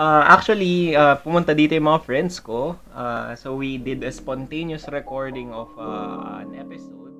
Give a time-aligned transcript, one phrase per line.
[0.00, 2.72] Uh, actually, uh, pumunta dito yung mga friends ko.
[2.96, 7.12] Uh, so, we did a spontaneous recording of uh, an episode.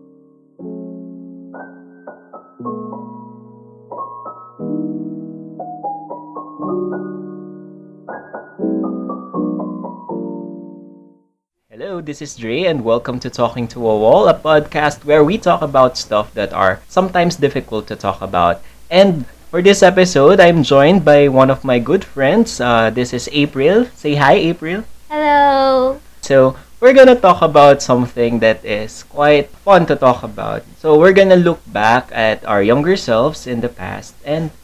[11.68, 15.36] Hello, this is Dre, and welcome to Talking to a Wall, a podcast where we
[15.36, 18.64] talk about stuff that are sometimes difficult to talk about.
[18.88, 22.60] And for this episode, I'm joined by one of my good friends.
[22.62, 23.90] Uh, this is April.
[23.98, 24.86] Say hi, April.
[25.10, 25.98] Hello.
[26.22, 30.62] So, we're gonna talk about something that is quite fun to talk about.
[30.78, 34.54] So, we're gonna look back at our younger selves in the past, and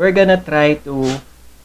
[0.00, 1.20] we're gonna try to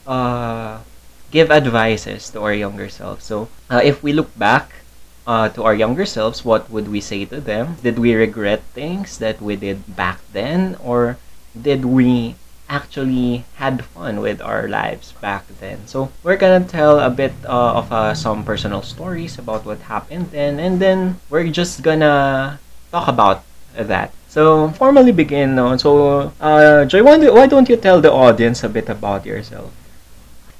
[0.06, 0.84] uh,
[1.32, 3.24] give advices to our younger selves.
[3.24, 4.84] So, uh, if we look back
[5.24, 7.80] uh, to our younger selves, what would we say to them?
[7.80, 11.16] Did we regret things that we did back then, or
[11.56, 12.36] did we
[12.70, 15.88] actually had fun with our lives back then?
[15.88, 20.32] So we're gonna tell a bit uh, of uh, some personal stories about what happened
[20.32, 22.60] then, and then we're just gonna
[22.92, 23.44] talk about
[23.76, 24.12] that.
[24.28, 25.58] So formally begin.
[25.80, 29.72] So uh, Joy, why, do, why don't you tell the audience a bit about yourself?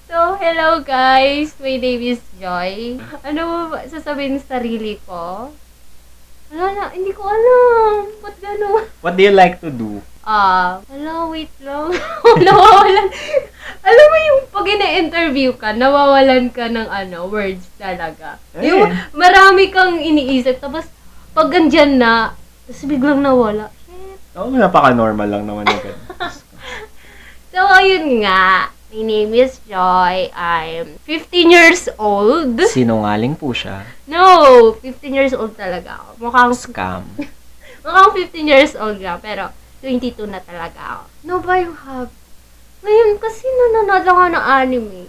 [0.08, 1.52] So, hello guys!
[1.60, 2.96] My name is Joy.
[3.28, 5.52] Ano sasabihin sa sarili ko?
[6.48, 8.08] Wala na, hindi ko alam.
[8.24, 8.84] Ba't gano'n?
[9.04, 10.00] What do you like to do?
[10.24, 11.92] Ah, wala, wait lang.
[12.48, 13.08] nawawalan.
[13.84, 18.40] Alam mo yung pag ina-interview ka, nawawalan ka ng ano, words talaga.
[18.56, 18.72] Eh.
[18.72, 20.88] Yung marami kang iniisip, tapos
[21.36, 22.36] pag andyan na,
[22.68, 23.72] tapos biglang nawala.
[23.88, 24.20] Shit.
[24.36, 25.84] Oo, oh, napaka-normal lang naman yung.
[27.58, 28.70] So, ayun nga.
[28.88, 30.32] My name is Joy.
[30.32, 32.56] I'm 15 years old.
[32.72, 33.84] Sinungaling po siya.
[34.08, 36.24] No, 15 years old talaga ako.
[36.24, 37.04] Mukhang, Scam.
[37.84, 39.52] mukhang 15 years old nga, pero
[39.84, 41.04] 22 na talaga ako.
[41.28, 42.08] No ba yung hub?
[42.80, 45.04] Ngayon, kasi nanonood lang ako ng anime.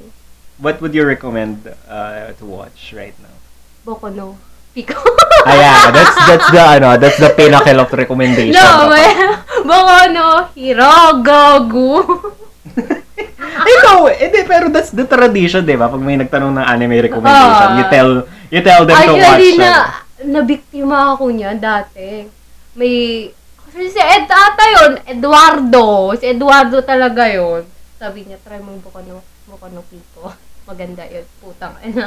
[0.59, 3.39] What would you recommend uh, to watch right now?
[3.87, 4.43] Boku no
[4.75, 4.99] Pico.
[5.47, 8.59] Ah, yeah, that's that's the ano, that's the pinnacle of recommendation.
[8.59, 9.07] no, may,
[9.63, 11.95] Boku no Hero Gogu.
[13.59, 15.91] Ikaw, edi, pero that's the tradition, di ba?
[15.91, 17.79] Pag may nagtanong ng anime recommendation, Ah.
[17.79, 18.11] you tell
[18.49, 19.39] you tell them to watch.
[19.39, 19.87] Actually, na, uh,
[20.25, 22.27] nabiktima ako niya dati.
[22.79, 23.27] May,
[23.69, 26.15] kasi si Ed ata yun, Eduardo.
[26.15, 27.67] Si Eduardo talaga yun.
[27.99, 30.31] Sabi niya, try mong buko no, buko no Pico.
[30.69, 32.07] Maganda yun, putang ina.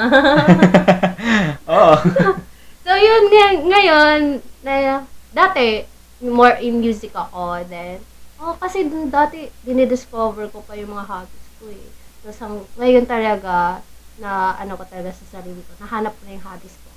[1.72, 1.96] Oo.
[2.86, 4.20] so, yun nga, ngayon,
[4.64, 5.04] na,
[5.34, 5.84] dati,
[6.22, 7.98] more in music ako, then,
[8.38, 11.88] oh, kasi dun dati, dinidiscover ko pa yung mga hobbies ko eh.
[12.26, 13.86] Tapos, ang, ngayon talaga,
[14.18, 16.90] na ano ko talaga sa sarili ko, nahanap ko na yung hobbies ko.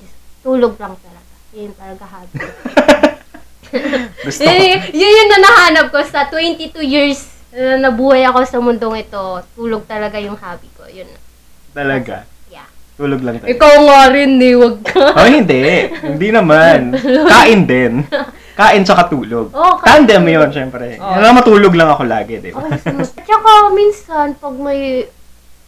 [0.00, 1.32] Just, tulog lang talaga.
[1.56, 2.36] Yun talaga hobby.
[4.26, 7.20] Gusto yun, yun yung na nahanap ko sa 22 years
[7.50, 9.42] na nabuhay ako sa mundong ito.
[9.54, 10.86] Tulog talaga yung hobby ko.
[10.86, 11.10] Yun.
[11.74, 12.26] Talaga.
[12.50, 12.66] Yeah.
[12.98, 13.50] Tulog lang tayo.
[13.50, 14.54] Ikaw nga rin, eh.
[14.58, 15.04] Wag ka.
[15.14, 15.62] Oh, hindi.
[16.02, 16.94] Hindi naman.
[17.30, 17.92] Kain din.
[18.52, 19.48] Kain tsaka tulog.
[19.50, 20.04] Oh, kain.
[20.04, 20.96] Tandem yun, syempre.
[20.96, 21.16] Oh.
[21.16, 22.60] Yung matulog lang ako lagi, di ba?
[22.62, 23.10] Okay, smooth.
[23.10, 25.06] At saka, minsan, pag may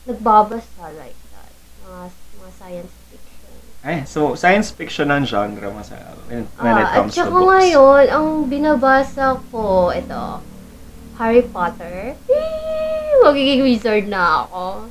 [0.03, 1.51] nagbabasa like that,
[1.81, 2.03] mga,
[2.37, 3.55] mga science fiction.
[3.81, 5.95] Ay, so, science fiction ang genre mo sa,
[6.27, 7.49] when, when it Ah, at comes to saka books.
[7.49, 10.25] ngayon, ang binabasa ko, ito,
[11.17, 12.19] Harry Potter.
[12.27, 14.91] Eh, magiging wizard na ako.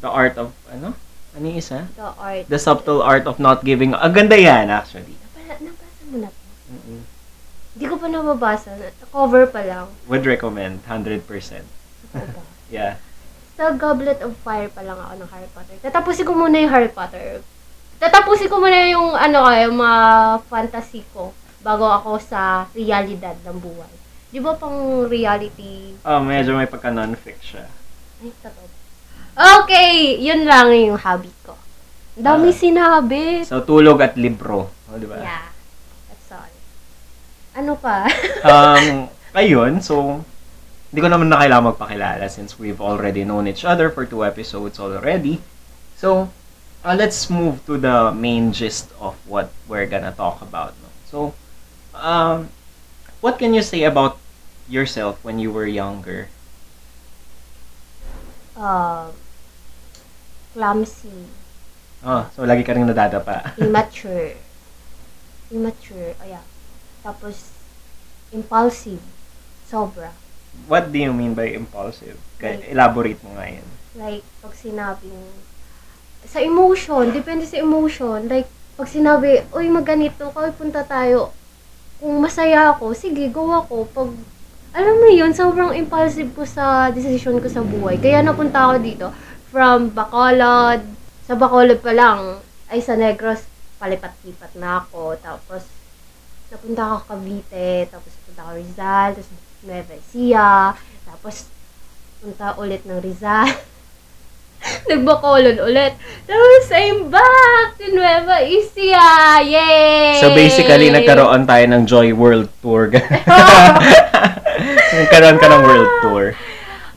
[0.00, 0.96] The art of, ano?
[1.30, 1.86] Ano yung isa?
[1.94, 2.44] The art.
[2.50, 3.94] The subtle art of not giving.
[3.94, 5.14] Ang ganda yan, actually.
[5.14, 6.28] Nabasa, nabasa mo na.
[7.80, 8.76] Hindi ko pa nababasa.
[9.08, 9.88] Cover pa lang.
[10.04, 11.24] Would recommend, 100%.
[12.12, 12.44] Ako ba?
[12.70, 13.00] Yeah.
[13.56, 15.74] Sa Goblet of Fire pa lang ako ng Harry Potter.
[15.80, 17.40] Tatapusin ko muna yung Harry Potter.
[17.96, 20.00] Tatapusin ko muna yung ano yung mga
[20.46, 21.32] fantasy ko
[21.64, 23.90] bago ako sa realidad ng buhay.
[24.28, 25.98] Di ba pang reality?
[26.06, 27.66] Oh, medyo may pagka non-fiction.
[28.22, 28.70] Ay, totoo.
[29.34, 31.58] Okay, yun lang yung hobby ko.
[32.14, 32.54] Dami Ah.
[32.54, 33.42] sinabi.
[33.42, 34.70] So, tulog at libro.
[34.86, 35.18] O, di ba?
[35.18, 35.49] Yeah.
[37.60, 38.08] Ano pa?
[38.48, 40.24] um, ayun, so,
[40.88, 44.80] hindi ko naman na kailangan magpakilala since we've already known each other for two episodes
[44.80, 45.44] already.
[46.00, 46.32] So,
[46.80, 50.72] uh, let's move to the main gist of what we're gonna talk about.
[50.80, 50.88] No?
[51.04, 51.18] So,
[51.92, 52.48] um,
[53.20, 54.16] what can you say about
[54.64, 56.32] yourself when you were younger?
[58.60, 59.08] uh,
[60.52, 61.24] clumsy.
[62.04, 63.56] Oh, so lagi ka rin nadadapa.
[63.56, 64.36] immature.
[65.54, 66.46] Immature, oh yeah.
[67.02, 67.49] Tapos,
[68.30, 69.02] impulsive.
[69.66, 70.10] Sobra.
[70.66, 72.18] What do you mean by impulsive?
[72.38, 73.68] Kaya, Like- elaborate mo nga yan.
[73.94, 75.30] Like, pag sinabing,
[76.26, 78.26] sa emotion, depende sa emotion.
[78.26, 81.34] Like, pag sinabi, uy, maganito, kaway punta tayo.
[82.00, 83.86] Kung masaya ako, sige, go ako.
[83.92, 84.10] Pag
[84.70, 87.98] alam mo yun, sobrang impulsive ko sa decision ko sa buhay.
[87.98, 89.06] Kaya napunta ako dito
[89.50, 90.86] from Bacolod.
[91.26, 92.38] Sa Bacolod pa lang,
[92.70, 93.42] ay sa Negros,
[93.82, 95.18] palipat-lipat na ako.
[95.18, 95.66] Tapos,
[96.54, 100.50] napunta ako Cavite, tapos ako Rizal, tapos Nueva Ecija,
[101.04, 101.34] tapos
[102.20, 103.48] punta ulit ng Rizal.
[104.90, 105.96] Nagbacolod ulit.
[106.28, 109.40] Tapos I'm back to Nueva Ecija!
[109.40, 110.20] Yay!
[110.20, 112.92] So basically, nagkaroon tayo ng Joy World Tour.
[115.00, 116.24] nagkaroon ka ng World Tour.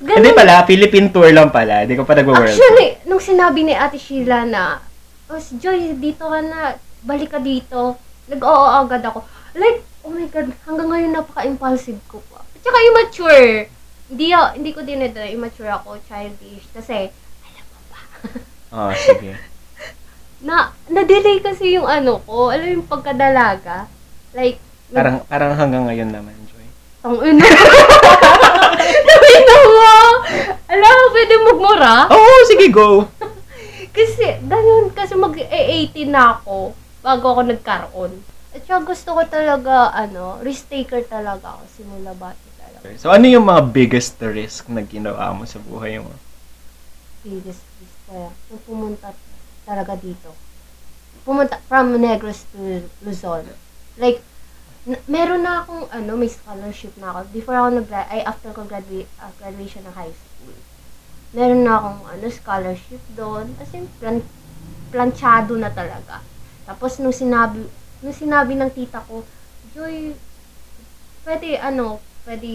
[0.03, 0.15] Ganun.
[0.19, 1.87] Hindi pala, Philippine Tour lang pala.
[1.87, 2.59] Hindi ko pa nagwa-World Tour.
[2.59, 4.83] Actually, nung sinabi ni Ate Sheila na,
[5.31, 6.75] oh, si Joy, dito ka na,
[7.07, 7.95] balik ka dito.
[8.27, 9.23] Nag-oo agad ako.
[9.55, 12.43] Like, oh my God, hanggang ngayon napaka-impulsive ko pa.
[12.43, 13.71] At saka immature.
[14.07, 16.67] Hindi, ah, hindi ko din ito, immature ako, childish.
[16.69, 17.09] Kasi,
[17.41, 17.99] alam mo ba,
[18.69, 19.33] Oh, sige.
[20.47, 23.87] na, na-delay kasi yung ano ko, alam mo yung pagkadalaga.
[24.31, 24.59] Like,
[24.93, 26.67] Parang, parang hanggang ngayon naman, Joy.
[27.01, 27.41] ang ina.
[29.09, 29.93] Nakita mo!
[30.69, 31.95] Alam mo, pwede magmura?
[32.07, 33.09] Oo, oh, sige, go!
[33.89, 38.13] Kasi, ganun, kasi mag-18 na ako bago ako nagkaroon.
[38.53, 42.85] At saka gusto ko talaga, ano, risk taker talaga ako simula bata talaga.
[43.01, 46.13] So, ano yung mga biggest risk na ginawa mo sa buhay mo?
[47.25, 49.09] Biggest risk kaya, nung pumunta
[49.65, 50.29] talaga dito.
[51.25, 53.49] Pumunta from Negros to Luzon.
[53.97, 54.21] Like,
[54.85, 57.19] n- meron na akong, ano, may scholarship na ako.
[57.33, 60.53] Before ako nag ay after ko gradua- uh, graduation ng high school.
[61.33, 63.49] Meron na akong, ano, scholarship doon.
[63.57, 64.21] As in, plan,
[64.93, 66.21] planchado na talaga.
[66.69, 67.65] Tapos, nung sinabi,
[68.03, 69.23] nung sinabi ng tita ko,
[69.73, 70.13] Joy,
[71.23, 71.97] pwede, ano,
[72.27, 72.47] pwede,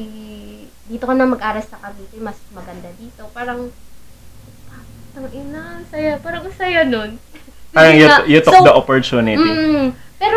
[0.86, 3.24] dito ka na mag-aral sa Cavite, mas maganda dito.
[3.32, 3.72] Parang,
[5.18, 6.14] ang ina, saya.
[6.22, 7.18] Parang ang saya nun.
[7.74, 9.40] Parang you, you took so, the opportunity.
[9.40, 10.36] Mm, pero,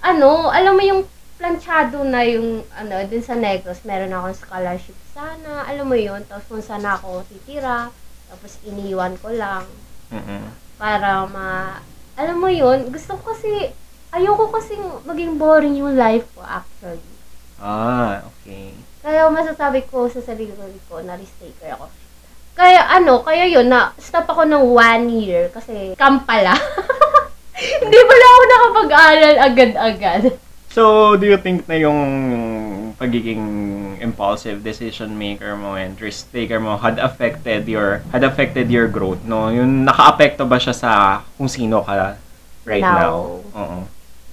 [0.00, 1.02] ano, alam mo yung
[1.36, 6.44] planchado na yung, ano, dun sa Negros, meron akong scholarship sana, alam mo yun, tapos
[6.44, 7.88] kung sana ako titira,
[8.28, 9.64] tapos iniwan ko lang,
[10.12, 10.44] Mm-mm.
[10.76, 11.80] para ma,
[12.20, 13.72] alam mo yun, gusto ko kasi,
[14.14, 17.02] ayoko kasi maging boring yung life ko, actually.
[17.56, 18.76] Ah, okay.
[19.00, 20.52] Kaya masasabi ko sa sarili
[20.90, 21.86] ko na risk taker ako.
[22.56, 26.56] Kaya ano, kaya yun, na stop ako ng one year kasi camp pala.
[27.82, 30.22] Hindi pala ako nakapag-aral agad-agad.
[30.76, 32.00] So, do you think na yung
[33.00, 33.40] pagiging
[34.00, 39.24] impulsive decision maker mo and risk taker mo had affected your had affected your growth,
[39.24, 39.48] no?
[39.48, 40.90] Yung naka-apekto ba siya sa
[41.40, 42.20] kung sino ka
[42.68, 43.00] right now?
[43.00, 43.16] Now.
[43.56, 43.78] Oo.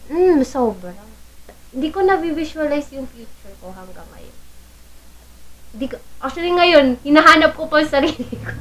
[0.07, 0.91] Hmm, sobra.
[1.73, 4.35] Hindi ko na-visualize yung future ko hanggang ngayon.
[5.73, 8.51] Hindi ko, actually ngayon, hinahanap ko pa yung sarili ko.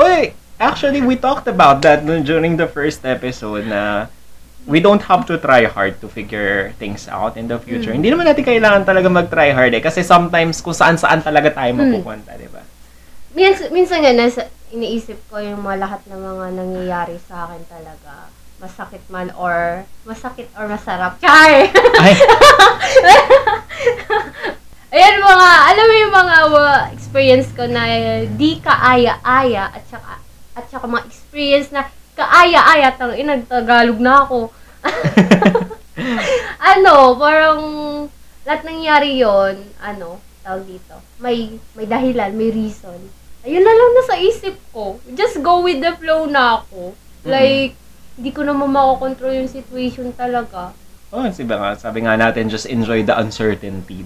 [0.00, 4.08] Oy, actually we talked about that during the first episode na
[4.64, 7.92] we don't have to try hard to figure things out in the future.
[7.92, 7.98] Mm.
[8.00, 11.98] Hindi naman natin kailangan talaga mag-try hard eh kasi sometimes kung saan-saan talaga tayo Mm.
[12.00, 12.62] mapupunta, 'di ba?
[13.36, 18.31] Minsan, minsan nga, nasa, iniisip ko yung mga lahat ng mga nangyayari sa akin talaga.
[18.62, 21.18] Masakit man or masakit or masarap.
[21.18, 21.66] Char!
[22.02, 22.14] Ay,
[24.92, 27.82] Ayan mga, alam mo yung mga uh, experience ko na
[28.28, 30.20] di kaaya-aya at saka,
[30.52, 34.52] at saka mga experience na kaaya-aya, tang inag Tagalog na ako.
[36.76, 37.60] ano, parang
[38.44, 43.00] lahat nangyari yon ano, tawag dito, may, may dahilan, may reason.
[43.42, 45.00] Ayun na lang nasa isip ko.
[45.16, 46.94] Just go with the flow na ako.
[47.26, 47.74] Like,
[48.16, 50.76] hindi ko naman makokontrol yung situation talaga.
[51.12, 54.04] oh, sabi nga, sabi nga natin just enjoy the uncertainty.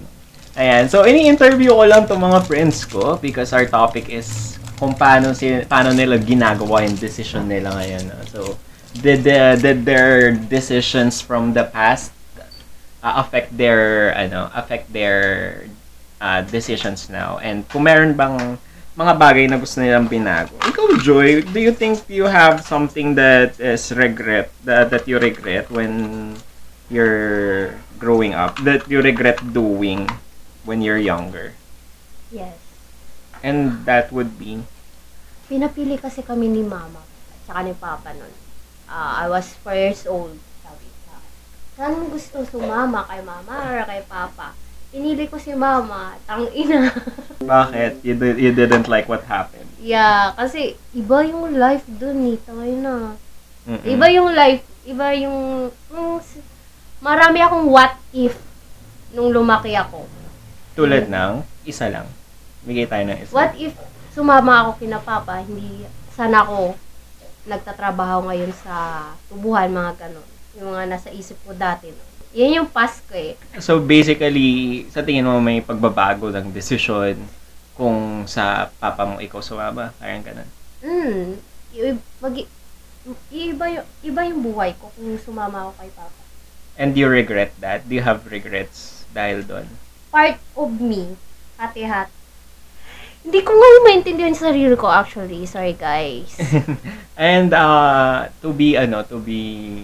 [0.56, 5.32] Ayan, so ini-interview ko lang tong mga friends ko because our topic is kung paano
[5.36, 8.08] si paano nila ginagawa yung decision nila ngayon.
[8.32, 8.56] So,
[8.96, 12.12] did the, did their decisions from the past
[13.04, 15.64] uh, affect their ano, affect their
[16.25, 17.36] uh, decisions now?
[17.40, 18.56] And kung meron bang
[18.96, 20.56] mga bagay na gusto nilang binago.
[20.64, 25.68] Ikaw, Joy, do you think you have something that is regret, that, that you regret
[25.68, 26.32] when
[26.88, 30.08] you're growing up, that you regret doing
[30.64, 31.52] when you're younger?
[32.32, 32.56] Yes.
[33.44, 34.64] And that would be,
[35.46, 36.98] Pinapili kasi kami ni mama
[37.30, 38.34] at saka ni papa nun.
[38.90, 41.22] Ah, I was 4 years old, sabi sa.
[41.78, 44.58] Saan mo gusto sumama kay mama or kay papa?
[44.90, 46.90] Pinili ko si mama, tang ina.
[47.46, 49.64] bakit you, did, you didn't like what happened?
[49.78, 53.14] yeah, kasi iba yung life dun eh, tangay na.
[53.62, 53.86] Mm-mm.
[53.86, 55.70] Iba yung life, iba yung,
[56.18, 56.42] s-
[56.98, 58.34] marami akong what if
[59.14, 60.06] nung lumaki ako.
[60.74, 62.10] Tulad ng, isa lang.
[62.66, 63.30] Bigay tayo ng isa.
[63.30, 63.78] What if
[64.10, 66.74] sumama ako kina papa, hindi sana ako
[67.46, 70.26] nagtatrabaho ngayon sa tubuhan, mga ganon.
[70.58, 71.94] Yung mga nasa isip ko dati.
[71.94, 72.02] No?
[72.36, 73.32] Yan yung past ko eh.
[73.64, 77.16] So basically, sa tingin mo may pagbabago ng desisyon
[77.72, 79.96] kung sa papa mo ikaw sumama?
[79.96, 80.48] Parang ganun.
[80.84, 81.40] Mm,
[82.20, 82.34] mag
[83.32, 86.20] iba yung, iba yung buhay ko kung sumama ako kay Papa.
[86.76, 87.88] And do you regret that?
[87.88, 89.64] Do you have regrets dahil doon?
[90.12, 91.16] Part of me,
[91.56, 92.12] hati-hat.
[93.24, 95.48] Hindi ko ngayon maintindihan yung sarili ko actually.
[95.48, 96.36] Sorry guys.
[97.16, 99.82] And uh, to be ano, to be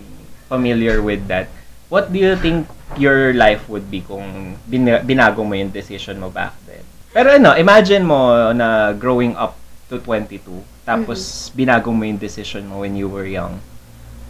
[0.53, 1.49] familiar with that,
[1.93, 2.65] what do you think
[2.97, 6.81] your life would be kung bin- binago mo yung decision mo back then?
[7.13, 9.53] Pero ano, imagine mo na growing up
[9.93, 10.41] to 22,
[10.89, 13.61] tapos binago mo yung decision mo when you were young.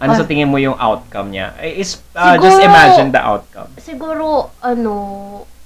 [0.02, 0.28] Ano sa Ah.
[0.28, 1.54] tingin mo yung outcome niya?
[1.62, 3.70] Eh, Is, uh, just Siguro- imagine the outcome.
[3.78, 4.26] Siguro,
[4.58, 4.92] ano,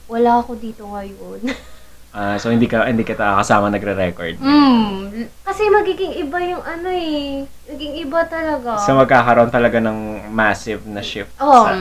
[0.04, 1.40] wala ako dito ngayon.
[2.16, 4.40] Ah, so hindi ka hindi kita kasama nagre-record.
[4.40, 4.96] mm,
[5.44, 7.44] kasi magiging iba yung ano eh.
[7.68, 8.80] Magiging iba talaga.
[8.80, 11.68] So magkakaroon talaga ng massive na shift Oh.
[11.68, 11.76] sa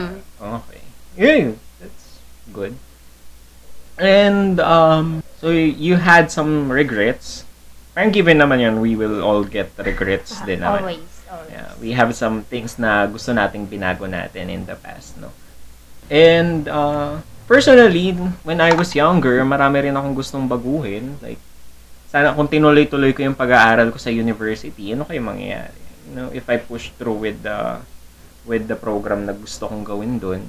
[0.60, 0.84] Okay.
[1.16, 2.20] Yeah, that's
[2.52, 2.76] good.
[3.96, 7.48] And um so you had some regrets.
[7.96, 10.84] Parang given naman yun, we will all get regrets din naman.
[10.84, 11.48] Always, always.
[11.48, 15.32] Yeah, we have some things na gusto nating binago natin in the past, no?
[16.12, 18.12] And uh, personally,
[18.42, 21.16] when I was younger, marami rin akong gustong baguhin.
[21.22, 21.40] Like,
[22.10, 25.78] sana kung tinuloy-tuloy ko yung pag-aaral ko sa university, ano kayo mangyayari?
[26.06, 27.82] You know, if I push through with the
[28.46, 30.46] with the program na gusto kong gawin doon,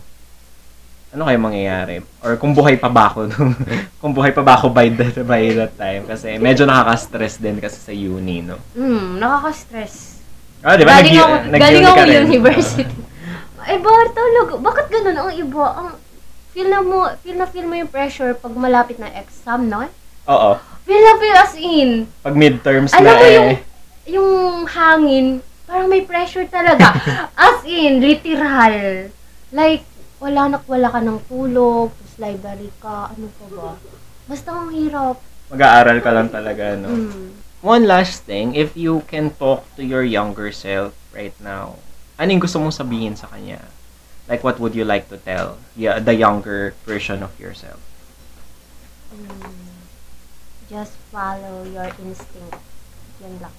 [1.10, 2.06] ano kayo mangyayari?
[2.22, 3.25] Or kung buhay pa ba ako
[4.01, 6.06] kung buhay pa ba ako by that, by that time?
[6.06, 8.62] Kasi medyo nakaka-stress din kasi sa uni, no?
[8.77, 10.22] Hmm, nakaka-stress.
[10.62, 11.01] Ah, di ba?
[11.01, 12.98] galing Nag- ako, nag-uni galing ako university.
[13.68, 14.54] Ay, ba talaga?
[14.62, 15.66] Bakit ganun ang iba?
[15.74, 15.89] Ang
[16.58, 19.86] feel na mo, feel na feel mo yung pressure pag malapit na exam, no?
[20.26, 20.58] Oo.
[20.90, 21.90] Feel na feel as in.
[22.26, 23.30] Pag midterms Alam na mo eh.
[23.30, 23.50] yung,
[24.10, 24.32] yung
[24.66, 25.28] hangin,
[25.70, 26.98] parang may pressure talaga.
[27.38, 29.14] as in, literal.
[29.54, 29.86] Like,
[30.18, 33.70] wala na wala ka ng tulog, tapos library ka, ano pa ba?
[34.26, 35.22] Basta ang hirap.
[35.54, 36.90] Mag-aaral ka lang talaga, no?
[36.90, 37.38] Mm.
[37.62, 41.78] One last thing, if you can talk to your younger self right now,
[42.18, 43.62] anong gusto mong sabihin sa kanya?
[44.27, 47.79] Like, what would you like to tell yeah, the younger version of yourself?
[49.15, 49.51] Mm.
[50.69, 52.60] Just follow your instinct.
[53.24, 53.55] Yan lang.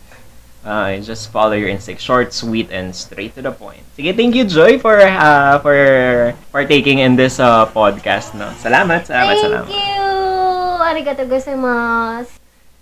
[0.61, 2.03] Uh, just follow your instinct.
[2.03, 3.81] Short, sweet, and straight to the point.
[3.97, 8.37] Sige, thank you, Joy, for uh, for partaking in this uh, podcast.
[8.37, 8.53] No?
[8.61, 9.71] Salamat, salamat, Thank salamat.
[9.73, 10.85] you!
[10.85, 12.38] Arigato gozaimasu.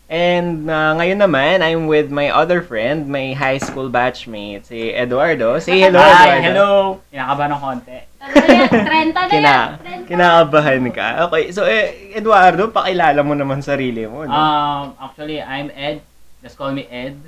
[0.07, 5.59] And uh, ngayon naman, I'm with my other friend, my high school batchmate, si Eduardo.
[5.59, 6.47] Say hello, Hi, Eduardo.
[6.47, 6.71] hello!
[7.11, 7.99] Kinakabahan ng konti.
[8.23, 8.71] Ano yan?
[8.87, 9.35] Trenta na yan.
[9.35, 10.07] Kina, Trenta.
[10.07, 11.09] kinakabahan ka.
[11.27, 14.23] Okay, so eh, Eduardo, pakilala mo naman sarili mo.
[14.23, 14.31] No?
[14.31, 16.07] Um, actually, I'm Ed.
[16.39, 17.19] Just call me Ed.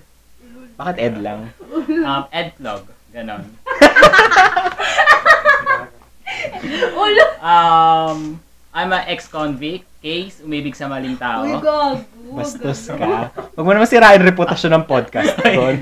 [0.79, 1.51] Bakit Ed lang?
[1.75, 2.87] Um, Ed Vlog.
[3.11, 3.43] Ganon.
[6.95, 7.27] Ulo.
[7.43, 8.39] Um,
[8.79, 9.83] I'm an ex-convict.
[9.99, 11.43] Case, umibig sa maling tao.
[11.43, 11.99] Uy, gago.
[12.39, 13.35] Bastos ka.
[13.35, 15.35] Huwag mo naman sirain reputasyon ng podcast.
[15.43, 15.75] Tol.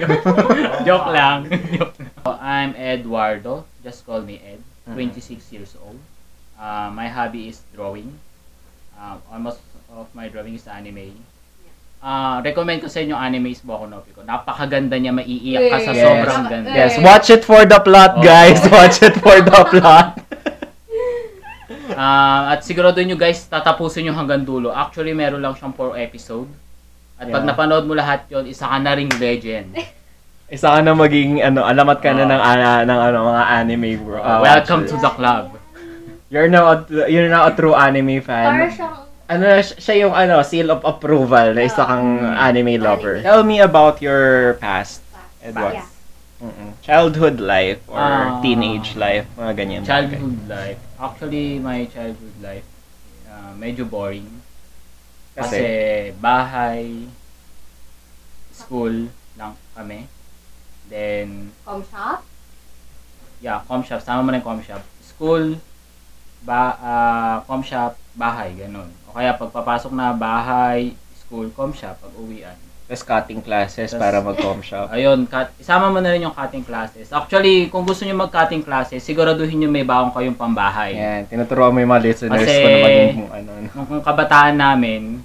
[0.89, 1.53] Joke lang.
[1.77, 2.41] Joke lang.
[2.41, 3.69] I'm Eduardo.
[3.85, 4.65] Just call me Ed.
[4.89, 5.21] 26
[5.53, 6.01] years old.
[6.57, 8.09] Uh, my hobby is drawing.
[8.97, 9.61] Uh, almost
[9.93, 11.13] of my drawing is anime.
[12.01, 14.25] Uh, recommend ko sa inyo anime is Boku no Pico.
[14.25, 16.01] Napakaganda niya, maiiyak ka sa Yes.
[16.01, 16.69] sobrang ganda.
[16.73, 18.25] yes, watch it for the plot, Oh.
[18.25, 18.65] guys.
[18.73, 20.17] Watch it for the plot.
[21.97, 24.69] Ah, at sigurado nyo guys, tatapusin nyo hanggang dulo.
[24.69, 26.47] Actually, meron lang siyang 4 episode.
[27.17, 27.49] At pag Yeah.
[27.49, 29.73] napanood mo lahat yon isa ka na ring legend.
[30.47, 32.31] Isa ka na maging, ano, alamat ka na Oh.
[32.31, 34.21] ng, ah, ng ano, mga anime bro.
[34.21, 34.95] ah, Welcome watchers.
[34.95, 35.45] to the club.
[36.29, 36.77] You're now, a,
[37.09, 38.71] you're now a true anime fan.
[38.71, 38.95] siyang,
[39.27, 43.19] Ano, si- siya yung ano, seal of approval na isa kang anime lover.
[43.19, 43.27] Anime.
[43.27, 45.03] Tell me about your past,
[45.43, 45.83] Edward.
[45.83, 45.89] Yeah.
[46.39, 46.71] Mm-mm.
[46.79, 48.39] Childhood life or Ah.
[48.39, 49.83] teenage life, mga ganyan.
[49.83, 50.79] Childhood life.
[50.97, 52.65] Actually, my childhood life,
[53.29, 54.29] ah, medyo boring.
[55.37, 55.61] Kasi,
[56.17, 57.05] bahay,
[58.49, 60.09] school lang kami.
[60.89, 62.25] Then, Com shop?
[63.45, 64.01] yeah, com shop.
[64.01, 64.81] Sama mo na yung com shop.
[65.05, 65.61] School,
[66.41, 68.89] ba, ah, com shop, bahay, ganun.
[69.05, 72.57] O kaya pagpapasok na bahay, school, com shop, pag uwian.
[72.87, 74.95] Tapos cutting classes Tas- para mag-com shop.
[74.95, 77.11] Ayun, cut, isama mo na rin yung cutting classes.
[77.11, 80.95] Actually, kung gusto niyo mag-cutting classes, siguraduhin niyo may baon kayong pambahay.
[80.95, 83.27] Yan, tinuturuan mo yung mga listeners Kasi- ko na maging ano.
[83.35, 83.51] ano.
[83.75, 85.19] Nung, kung kabataan namin,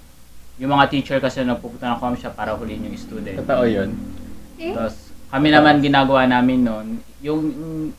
[0.57, 3.37] yung mga teacher kasi nagpupunta ng com shop para huliin yung student.
[3.45, 3.93] Totoo yun.
[4.57, 4.73] Eh?
[4.73, 6.87] Tapos, kami naman ginagawa namin noon,
[7.21, 7.41] yung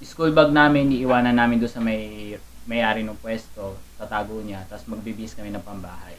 [0.02, 5.34] school bag namin, iiwanan namin doon sa may may-ari ng pwesto, tatago niya, tapos magbibis
[5.34, 6.14] kami ng pambahay.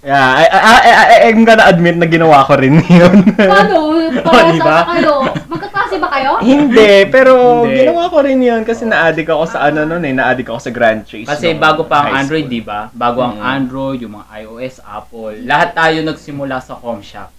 [0.00, 3.24] Yeah, I, I, I, I, I'm gonna admit na ginawa ko rin yun.
[3.32, 3.96] Paano?
[4.20, 4.76] para Oh, diba?
[4.76, 5.12] sa kayo.
[5.48, 6.30] Magkaklase ba kayo?
[6.38, 7.82] Hindi, pero Hindi.
[7.82, 11.02] ginawa ko rin yun kasi na-addict ako sa ano nun eh, na-addict ako sa Grand
[11.02, 11.24] Chase.
[11.24, 12.92] Kasi nung bago pa ang Android, di ba?
[12.92, 13.48] Bago ang Mm.
[13.56, 17.32] Android, yung mga iOS, Apple, lahat tayo nagsimula sa Comshop.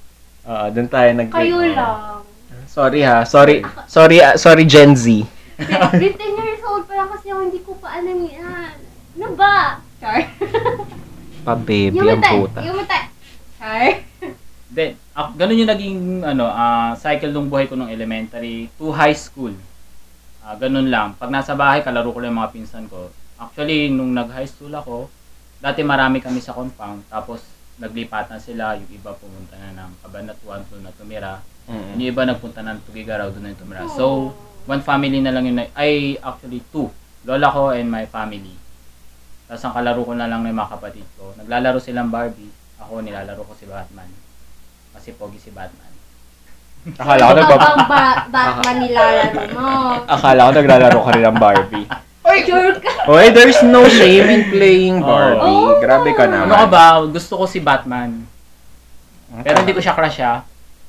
[0.44, 2.25] Oo, doon tayo nag Kayo lang.
[2.65, 5.22] Sorry ha, sorry, sorry, ah, sorry Gen Z.
[5.55, 6.01] 15
[6.36, 8.74] years old pa lang kasi ako, hindi ko pa alam yan.
[9.15, 9.79] Ano ba?
[10.01, 10.25] Char.
[11.45, 12.59] Pa-baby yung ang puta.
[12.65, 12.99] Yung mata.
[13.55, 14.01] Char.
[14.67, 19.15] Then, ah, ganun yung naging ano, ah, cycle ng buhay ko nung elementary to high
[19.15, 19.53] school.
[20.41, 21.13] Ah, ganun lang.
[21.15, 23.07] Pag nasa bahay, kalaro ko lang yung mga pinsan ko.
[23.35, 25.07] Actually, nung nag-high school ako,
[25.57, 27.05] dati marami kami sa compound.
[27.07, 27.41] Tapos,
[27.77, 28.75] naglipatan sila.
[28.75, 31.39] Yung iba pumunta na ng Cabanatuan doon na tumira.
[31.65, 31.97] Mm.
[31.97, 33.83] Yung iba nagpunta ng Tugigaraw doon na tumira.
[33.89, 34.35] So,
[34.65, 35.57] one family na lang yun.
[35.57, 36.89] na- Ay, actually, two.
[37.23, 38.53] Lola ko and my family.
[39.45, 41.33] Tapos ang kalaro ko na lang ng mga kapatid ko.
[41.37, 42.49] Naglalaro silang Barbie.
[42.81, 44.09] Ako, nilalaro ko si Batman.
[44.93, 45.93] Kasi pogi si Batman.
[47.01, 49.67] Akala ko, bang ba- Batman nilalaro mo?
[50.17, 51.87] akala ko naglalaro ka rin ng Barbie.
[52.45, 53.07] Sure ka.
[53.07, 55.45] Oy, there's no shame in playing Barbie.
[55.45, 55.79] Oh.
[55.79, 56.51] Grabe ka naman.
[56.51, 56.85] Ano ka ba?
[57.07, 58.27] Gusto ko si Batman.
[59.41, 60.43] Pero hindi ko siya crush ah.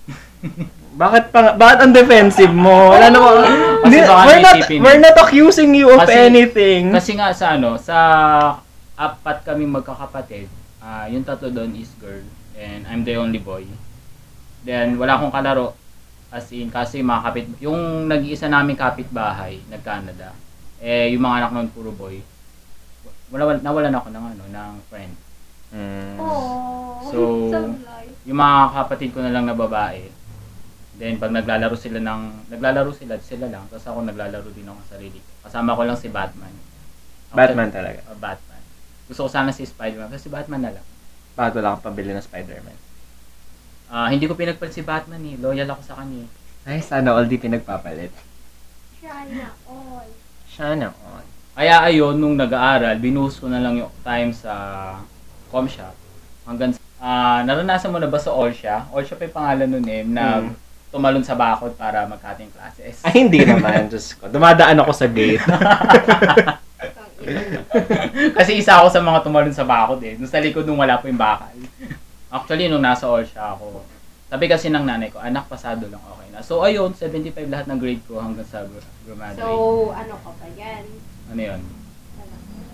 [0.97, 2.97] Bakit pa bakit ang defensive mo?
[2.97, 3.45] Wala naman.
[3.85, 6.89] Hindi, baka we're not naisipin we're not accusing you of Kasi- anything.
[6.89, 7.97] Kasi nga sa ano, sa
[8.97, 10.49] apat kaming magkakapatid,
[10.81, 12.25] ah yung tatlo doon is girl
[12.57, 13.69] and I'm the only boy.
[14.65, 15.77] Then wala akong kalaro
[16.33, 20.33] as in kasi mga kapit yung nag-iisa naming kapitbahay nag-Canada.
[20.81, 22.25] Eh yung mga anak noon puro boy.
[23.29, 25.13] Wala nawalan ako ng ano ng friend.
[25.77, 26.17] Mm.
[26.17, 28.07] Oh, So, sablay.
[28.25, 30.16] Yung mga kapatid ko na lang na babae.
[30.97, 34.97] Then pag naglalaro sila ng naglalaro sila sila lang tapos ako naglalaro din ako sa
[34.97, 35.21] sarili.
[35.41, 36.53] Kasama ko lang si Batman.
[37.29, 38.01] Ako- Batman talaga.
[38.07, 38.63] Uh, Batman.
[39.07, 40.87] Gusto ko sana si Spider-Man kasi Batman na lang.
[41.35, 42.79] Bakit wala kang pabili ng Spider-Man?
[43.87, 45.37] Ah, hindi ko pinagpalit si Batman eh.
[45.37, 46.25] Loyal ako sa kanya.
[46.25, 46.31] eh.
[46.67, 48.11] Ay, sana all di pinagpapalit.
[48.99, 50.09] Sana all.
[50.49, 51.23] Sana all.
[51.55, 54.53] Kaya ayun, nung nag-aaral, binuhos ko na lang yung time sa
[55.47, 55.95] com shop.
[56.43, 58.89] Hanggang sa- ah naranasan mo na ba sa Allsha?
[58.91, 60.53] Allsha pa yung pangalan nun eh, na Hmm.
[60.97, 63.05] Tumalon sa bakod para magkating classes.
[63.05, 63.85] Ay, hindi naman.
[63.93, 64.33] Diyos ko.
[64.33, 65.45] Dumadaan ako sa gate.
[68.41, 70.17] Kasi isa ako sa mga tumalon sa bakod eh.
[70.17, 71.53] Nung sa likod nung wala po yung bakal.
[72.33, 73.85] Actually, nung nasa Allsha ako,
[74.27, 76.43] sabi kasi ng nanay ko, anak, pasado lang okay na.
[76.43, 79.39] So, ayun, 75 lahat ng grade ko hanggang sa gr- graduate.
[79.39, 80.83] So, ano ka ba yan?
[81.31, 81.61] ano yun?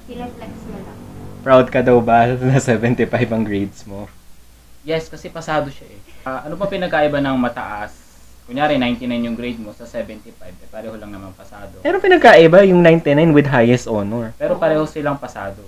[0.08, 0.98] Pineflex mo lang.
[1.44, 4.08] Proud ka daw ba na 75 ang grades mo?
[4.82, 6.00] Yes, kasi pasado siya eh.
[6.26, 8.01] Ah, ano pa pinagkaiba ng mataas?
[8.52, 10.28] Kunyari, 99 yung grade mo sa 75.
[10.44, 11.80] Eh, pareho lang naman pasado.
[11.80, 14.36] Pero pinagkaiba yung 99 with highest honor.
[14.36, 15.64] Pero pareho silang pasado.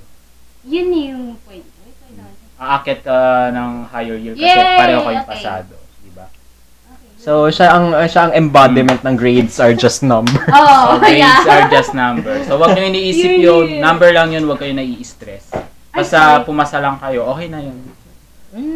[0.68, 1.64] Yun yung point.
[1.64, 2.60] Wait, wait, wait.
[2.60, 3.16] Aakit ka
[3.56, 4.76] ng higher year kasi Yay!
[4.76, 5.32] pareho kayong Okay.
[5.32, 5.74] pasado.
[5.98, 6.26] Diba?
[6.28, 7.08] Okay.
[7.16, 10.44] So, siya ang uh, siya ang embodiment ng grades are just number.
[10.52, 11.40] oh, So, grades yeah.
[11.48, 12.44] are just numbers.
[12.44, 13.64] So, wag nyo iniisip Yun yun.
[13.64, 13.80] yun.
[13.80, 15.56] Number lang yun, wag kayo nai-stress.
[15.88, 16.44] Basta sorry.
[16.44, 17.80] pumasa lang kayo, okay na yun.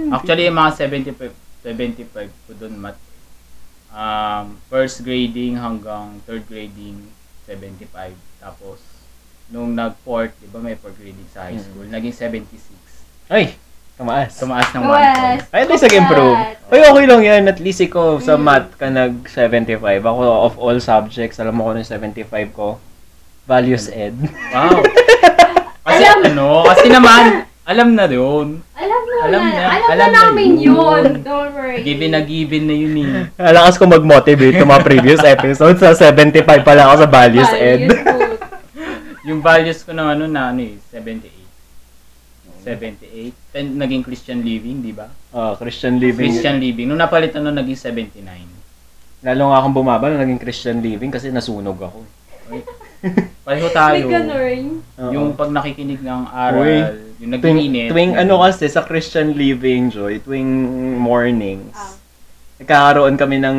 [0.08, 1.28] Actually, yung mga 75,
[1.60, 2.96] 75 ko dun, mat,
[3.98, 7.10] um, first grading hanggang third grading,
[7.44, 8.14] 75.
[8.38, 8.78] Tapos,
[9.48, 11.64] nung nag-fourth, di ba may fourth grading sa high Mm.
[11.64, 12.78] school, naging 76.
[13.26, 13.58] Ay,
[13.96, 14.38] tumaas.
[14.38, 15.18] Tumaas ng 1 Yes.
[15.18, 15.40] point.
[15.50, 16.38] Ay, at least nag-improve.
[16.68, 17.42] Ay, okay lang yan.
[17.44, 18.42] At least ikaw sa Mm.
[18.44, 19.82] math ka nag-75.
[20.00, 22.78] Ako, of all subjects, alam mo ko yung 75 ko.
[23.44, 24.14] Values ed.
[24.52, 24.84] Wow!
[25.88, 28.64] Kasi Alam- ano, kasi naman, alam na yun.
[28.72, 30.72] Alam na, Alam na, na, alam, alam na na namin yun.
[30.72, 31.04] yun.
[31.20, 31.84] Don't worry.
[31.84, 33.12] Given na given na yun eh.
[33.52, 35.76] Alakas ko mag-motivate sa mga previous episodes.
[35.76, 37.86] Sa 75 pa lang ako sa values ed.
[37.86, 38.40] Values book.
[39.28, 41.28] Yung values ko na ano na ano eh, 78.
[42.64, 43.52] 78.
[43.52, 45.12] Then naging Christian living, di ba?
[45.30, 46.32] Oh, Christian living.
[46.32, 46.88] Christian living.
[46.88, 48.24] Nung napalitan nun, naging 79.
[49.20, 52.00] Lalo nga akong bumaba nung naging Christian living kasi nasunog ako.
[53.44, 54.04] Pareho May tayo.
[54.08, 54.62] ganun.
[54.96, 55.12] Oo.
[55.12, 56.76] Yung pag nakikinig ng aral, Uy,
[57.18, 57.88] yung tuwing, nag-iinit.
[57.88, 60.46] tuwing ano kasi sa Christian living, Joy, tuwing
[60.96, 61.94] mornings, Ah.
[62.58, 63.58] nagkakaroon kami ng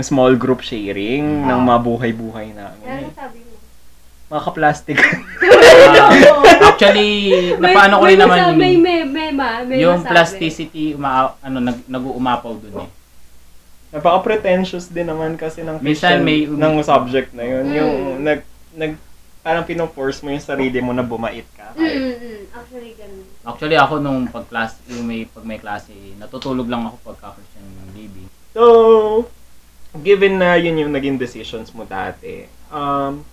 [0.00, 1.48] small group sharing Ah.
[1.50, 3.08] ng mga buhay-buhay Ano namin.
[3.12, 3.46] sabi mo?
[4.28, 4.96] Mga ka-plastic.
[5.88, 6.12] Ah,
[6.68, 7.10] actually,
[7.62, 10.10] napaano ko rin may naman masa- yun May, may, may, ma, may Yung masabi.
[10.10, 12.90] plasticity, uma, ano, nag, nag-uumapaw dun eh.
[13.88, 17.64] Napaka-pretentious din naman kasi ng Minsan Christian, may- ng subject na yun.
[17.64, 17.72] Mm.
[17.72, 18.40] Yung nag,
[18.76, 18.92] nag,
[19.48, 21.72] parang pinoforce mo yung sarili mo na bumait ka.
[21.72, 22.42] Mm, mm, mm.
[22.52, 23.24] Actually, ganun.
[23.48, 27.64] Actually, ako nung pag class, yung may, pag may klase, natutulog lang ako pagka Christian
[27.96, 28.28] living.
[28.52, 29.24] So,
[30.04, 33.24] given na yun yung naging decisions mo dati, um,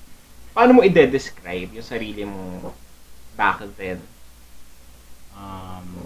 [0.56, 2.72] paano mo i-describe yung sarili mo
[3.36, 4.00] back then?
[5.36, 6.00] Um,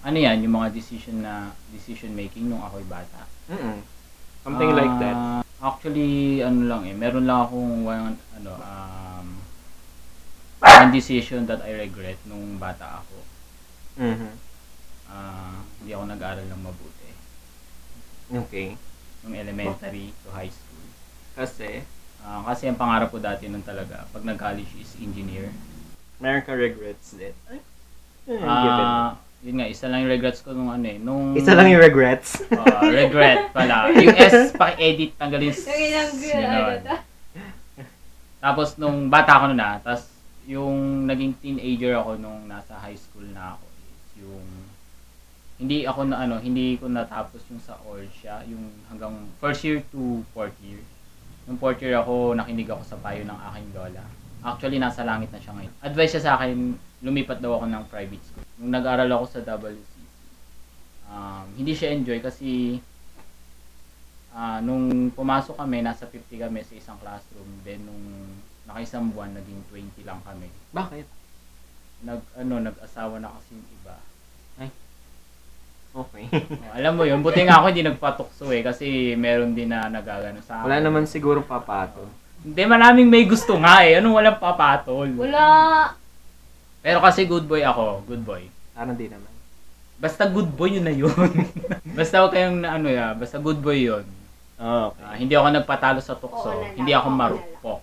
[0.00, 3.28] ano yan, yung mga decision na, decision making nung ako'y bata.
[3.52, 3.84] Mm-mm.
[4.48, 5.44] Something like that.
[5.58, 9.28] Actually, ano lang eh, meron lang akong one, ano, um,
[10.62, 13.16] one decision that I regret nung bata ako.
[13.98, 14.30] Mhm.
[15.10, 17.10] Ah, hindi ako nag-aral ng mabuti.
[18.30, 18.78] Okay.
[19.24, 20.86] Nung elementary to high school.
[21.34, 21.82] Kasi,
[22.18, 25.54] Ah, kasi ang pangarap ko dati nun talaga, pag nag-college is engineer.
[26.18, 27.30] meron ka regrets din.
[28.42, 30.98] Ah, yun nga, isa lang yung regrets ko nung ano eh.
[30.98, 32.42] Nung, Isa lang yung regrets.
[32.58, 33.86] Ah, regret pala.
[33.94, 36.96] Yung S, paki-edit, tanggalin s- Yung ilang yun ano to?
[38.38, 40.06] Tapos nung bata ako na, tapos
[40.46, 44.46] yung naging teenager ako nung nasa high school na ako is yung
[45.58, 50.22] hindi ako na ano, hindi ko natapos yung sa Orsha, yung hanggang first year to
[50.30, 50.78] fourth year.
[51.44, 54.04] Nung fourth year ako, nakinig ako sa payo ng aking lola.
[54.54, 55.74] Actually, nasa langit na siya ngayon.
[55.84, 58.46] Advice siya sa akin, lumipat daw ako ng private school.
[58.62, 59.94] Nung nag-aral ako sa WCC,
[61.10, 62.78] um, hindi siya enjoy kasi
[64.32, 67.48] ah, nung pumasok kami, nasa 50 kami sa isang classroom.
[67.66, 68.04] Then, nung
[68.70, 70.48] nakaisang buwan, naging 20 lang kami.
[70.72, 71.06] Bakit?
[72.06, 73.96] Nag, ano, nag-asawa na kasi yung iba.
[75.94, 76.24] Okay.
[76.68, 80.38] Oh, alam mo yun, buti nga ako hindi nagpatukso eh, kasi meron din na nagagano
[80.44, 80.66] sa akin.
[80.68, 82.04] Wala naman siguro papato.
[82.48, 84.00] Hindi, maraming may gusto nga eh.
[84.00, 85.12] Anong walang papatol?
[85.20, 85.92] Wala.
[86.80, 88.48] Pero kasi good boy ako, good boy.
[88.72, 89.28] Parang di naman.
[90.00, 91.12] Basta good boy yun na yun.
[91.98, 94.06] basta huwag kayong na ano ya, basta good boy yun.
[94.56, 95.04] Oh, okay.
[95.04, 96.48] Ah, hindi ako nagpatalo sa tukso.
[96.48, 97.80] Oo hindi ako marupok.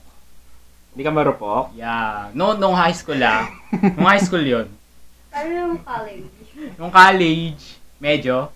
[0.95, 1.65] Hindi ka marupok?
[1.78, 2.34] Yeah.
[2.34, 3.45] No, nung high school ah.
[3.95, 4.65] nung high school yun.
[5.30, 6.25] Ano yung college?
[6.82, 7.63] Nung college,
[8.01, 8.49] medyo.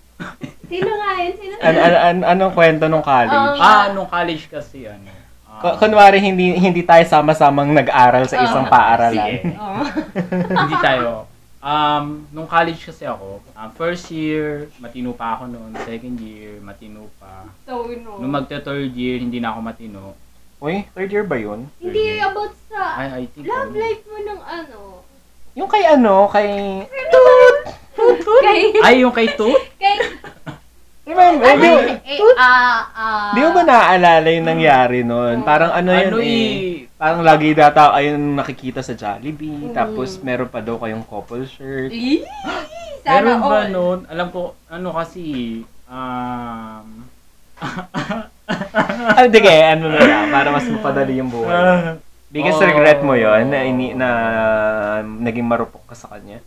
[0.66, 1.34] Sino nga yun?
[1.38, 1.54] Sino?
[1.62, 3.30] An an an anong kwento nung college?
[3.30, 5.19] Um, Ah, nung college kasi ano.
[5.60, 8.72] Ah, Ku- kunwari hindi hindi tayo sama-samang nag-aral sa isang Oo.
[8.72, 9.12] paaralan.
[9.12, 9.60] Sige.
[9.60, 9.84] Oh.
[10.64, 11.28] hindi tayo.
[11.60, 15.76] Um, nung college kasi ako, um, first year, matino pa ako noon.
[15.84, 17.44] Second year, matino pa.
[17.68, 18.16] So, no.
[18.16, 20.16] Nung magte-third year, hindi na ako matino.
[20.60, 21.68] Uy, third year ba yun?
[21.76, 23.44] Hindi about sa I, I think...
[23.48, 24.78] love ano, life mo ng ano.
[25.56, 26.48] Yung kay ano, kay...
[28.40, 29.60] Kay, Ay, yung kay Toot?
[29.82, 29.96] kay,
[31.10, 33.30] Remember, ano, di, eh, ah, ah.
[33.34, 35.42] di mo ba naaalala yung nangyari nun?
[35.42, 36.30] Parang ano yun Ano eh.
[36.30, 36.58] eh?
[36.94, 39.70] Parang lagi data ayun nakikita sa Jollibee.
[39.70, 39.74] Mm.
[39.74, 41.90] Tapos meron pa daw kayong couple shirt.
[41.90, 42.22] Ih,
[43.02, 43.68] Sana Meron ba all.
[43.72, 43.98] noon?
[44.06, 45.26] Alam ko, ano kasi,
[45.90, 46.86] um...
[48.90, 51.94] Ah, kaya, ano na lang, para mas mapadali yung buhay.
[52.30, 52.66] Biggest Oh.
[52.66, 54.08] regret mo yon na, ini, na
[55.02, 56.42] naging marupok ka sa kanya?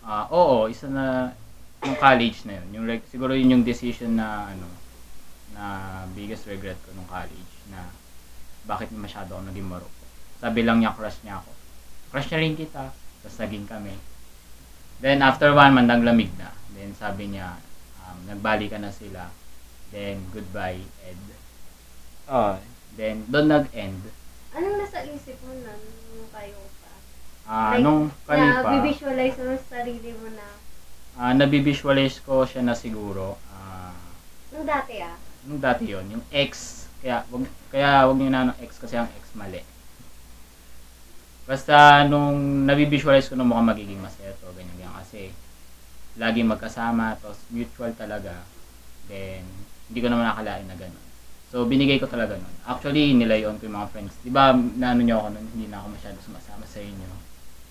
[0.00, 1.36] Ah, oo, isa na
[1.82, 2.68] yung college na yun.
[2.72, 4.66] Yung reg- siguro yun yung decision na ano
[5.52, 5.64] na
[6.12, 7.90] biggest regret ko nung college na
[8.64, 10.06] bakit masyado ako naging marupok.
[10.38, 11.50] Sabi lang niya crush niya ako.
[12.08, 12.94] Crush na rin kita.
[13.22, 13.94] Tapos naging kami.
[14.98, 16.54] Then after one month naglamig na.
[16.72, 17.58] Then sabi niya
[18.00, 19.28] um, nagbalikan na sila.
[19.90, 21.18] Then goodbye Ed.
[22.26, 22.56] Oh.
[22.92, 24.06] Then doon nag-end.
[24.52, 26.92] Anong nasa isip mo na nung kayo pa?
[27.42, 28.78] Ah, Like, nung kami na pa.
[28.80, 30.46] visualize mo sa sarili mo na,
[31.16, 33.36] Ah, nabivisualize ko siya na siguro.
[33.52, 33.92] ah,
[34.52, 35.16] nung dati ah.
[35.44, 39.10] Nung dati yon yung X, kaya wag, kaya wag niyo na ng X kasi ang
[39.20, 39.60] X mali.
[41.44, 45.34] Basta nung nabivisualize ko na mukhang magiging masaya to, ganyan ganyan kasi
[46.16, 48.32] lagi magkasama, tapos mutual talaga.
[49.10, 49.42] Then,
[49.88, 51.06] hindi ko naman nakalain na gano'n.
[51.52, 52.54] So, binigay ko talaga nun.
[52.64, 54.14] Actually, nilayon ko yung mga friends.
[54.24, 57.21] Di ba, naano niyo ako nun, hindi na ako masyado sumasama sa inyo.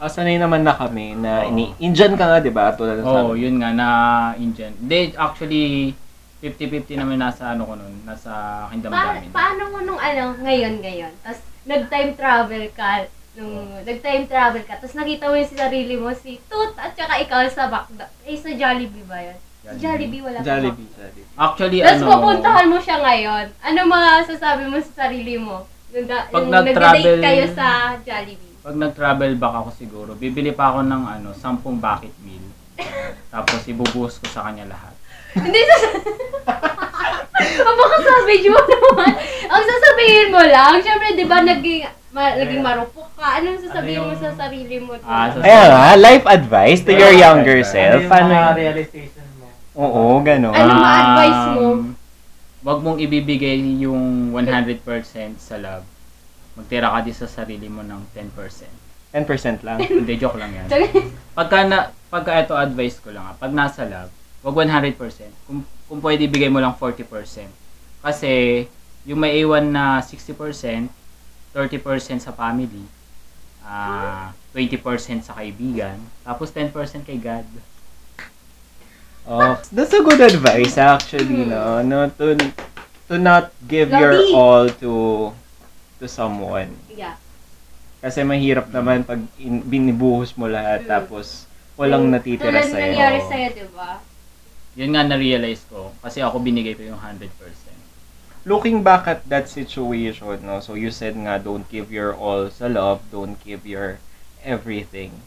[0.01, 1.53] Ah, sanay naman na kami na Oo.
[1.53, 2.73] ini Indian ka nga, di ba?
[2.73, 3.45] Tulad ng Oo, oh, sabi.
[3.45, 3.87] yun nga, na
[4.33, 4.73] Indian.
[4.73, 5.93] Hindi, actually,
[6.41, 9.29] 50-50 naman nasa ano ko nun, nasa aking Pa- damdamin.
[9.29, 11.13] paano mo nung ano, ngayon, ngayon?
[11.21, 13.05] Tapos, nag-time travel ka,
[13.37, 13.53] nung
[13.85, 17.45] nag-time travel ka, tapos nakita mo yung si sarili mo, si Toot, at saka ikaw
[17.45, 18.09] sa Bakda.
[18.25, 19.37] Eh, sa Jollibee ba yun?
[19.61, 20.89] Sa Jollibee, wala pa Jollibee.
[20.89, 21.25] Jollibee.
[21.37, 23.45] Actually, Tapos ano, pupuntahan mo siya ngayon.
[23.61, 25.69] Ano mga sasabi mo sa sarili mo?
[25.93, 27.67] Yung, da- Pag yung nag-travel- nag-date kayo sa
[28.01, 28.49] Jollibee.
[28.61, 32.45] Pag nag-travel back ako siguro, bibili pa ako ng ano, 10 bucket meal.
[33.33, 34.93] Tapos ibubuhos ko sa kanya lahat.
[35.33, 35.75] Hindi sa...
[37.81, 39.11] Baka savage mo naman.
[39.49, 43.41] Ang sasabihin mo lang, syempre, di ba, naging, ma, naging marupok ka.
[43.41, 44.93] Anong sasabihin Ano mo sa sarili mo?
[45.01, 48.05] Ah, sa- Ayan nga, life advice to your younger self.
[48.05, 49.49] Ano yung mga realization mo?
[49.73, 50.53] Oo, gano'n.
[50.53, 51.61] Ano ma-advise mo?
[51.65, 51.81] Um,
[52.61, 54.85] Wag mong ibibigay yung 100%
[55.41, 55.81] sa love.
[56.55, 58.33] Magtira ka din sa sarili mo ng 10%.
[59.11, 59.79] 10% lang.
[60.01, 60.67] Hindi, joke lang yan.
[61.31, 64.11] Pagka, na, pagka ito advice ko lang ha, pag nasa love,
[64.43, 64.95] wag 100%.
[65.47, 67.03] Kung, kung pwede, ibigay mo lang 40%.
[68.01, 68.65] Kasi,
[69.05, 70.35] yung may iwan na 60%,
[71.53, 72.85] 30% sa family,
[73.61, 75.95] ah 20% sa kaibigan,
[76.27, 77.47] tapos 10% kay God.
[79.23, 81.85] Oh, that's a good advice actually, no?
[81.85, 82.35] No to
[83.05, 84.33] to not give your Lobby.
[84.33, 84.91] all to
[86.01, 86.73] to someone.
[86.89, 87.15] Yeah.
[88.01, 90.89] Kasi mahirap naman pag in, binibuhos mo lahat Mm.
[90.89, 91.45] tapos
[91.77, 93.29] walang natitira Tulad sa nangyari iyo.
[93.29, 94.01] sa'yo, di ba?
[94.73, 95.93] Yun nga na-realize ko.
[96.01, 97.29] Kasi ako binigay ko yung 100%.
[98.41, 100.57] Looking back at that situation, no.
[100.65, 104.01] So you said nga don't give your all sa love, don't give your
[104.41, 105.21] everything.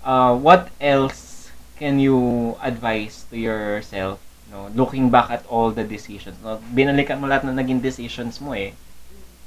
[0.00, 2.16] Uh what else can you
[2.64, 4.16] advise to yourself,
[4.48, 4.72] no?
[4.72, 6.56] Looking back at all the decisions, no.
[6.72, 8.72] Binalikan mo lahat ng naging decisions mo eh.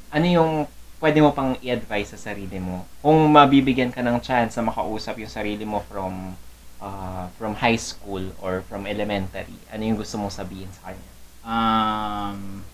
[0.10, 0.52] Ano yung
[0.98, 2.90] pwede mo pang i-advise sa sarili mo?
[3.06, 6.34] Kung mabibigyan ka ng chance na makausap yung sarili mo from
[6.82, 11.12] uh, from high school or from elementary, ano yung gusto mong sabihin sa kanya?
[11.46, 12.66] Um,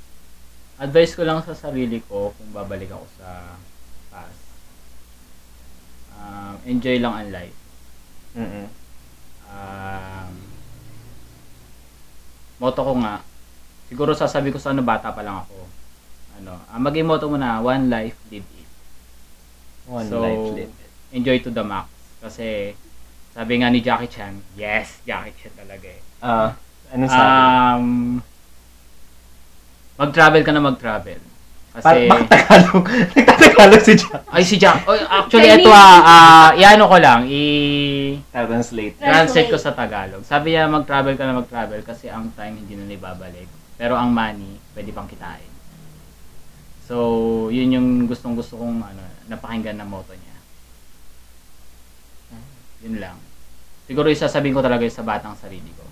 [0.80, 3.60] advice ko lang sa sarili ko kung babalik ako sa
[4.10, 4.42] past.
[6.16, 7.60] Um, enjoy lang ang life.
[8.36, 8.68] Mm-mm.
[9.52, 10.34] Um,
[12.64, 13.20] motto ko nga,
[13.92, 15.75] siguro sasabi ko sa ano bata pa lang ako.
[16.36, 18.70] Ano, ang maging motto mo na, one life, live it.
[19.88, 20.80] One So, life lived.
[21.16, 21.88] Enjoy to the max.
[22.20, 22.76] Kasi,
[23.32, 26.02] sabi nga ni Jackie Chan, yes, Jackie Chan talaga eh.
[26.20, 26.52] Ah,
[26.92, 27.24] anong sabi?
[27.24, 27.86] Um,
[29.96, 31.20] mag-travel ka na mag-travel.
[31.76, 32.84] Kasi, bakit Tagalog?
[33.16, 34.24] Nagtatagalog si Jack.
[34.32, 37.44] ay si Jack, oh, actually ito ah, ah, iano ko lang, i
[38.32, 38.96] Translate.
[38.96, 40.24] translate ko sa Tagalog.
[40.24, 43.48] Sabi niya mag-travel ka na mag-travel kasi ang time hindi na ibabalik.
[43.76, 45.55] Pero ang money, pwede pang kitain.
[46.86, 46.96] So,
[47.50, 50.36] yun yung gustong gusto kong ano, napakinggan na motto niya.
[52.86, 53.18] Yun lang.
[53.86, 55.86] Siguro isasabihin ko talaga sa batang sarili ko.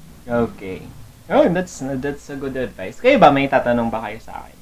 [0.50, 0.86] Okay.
[1.30, 3.00] Oh, that's that's a good advice.
[3.00, 4.58] Kayo ba may tatanong ba kayo sa akin?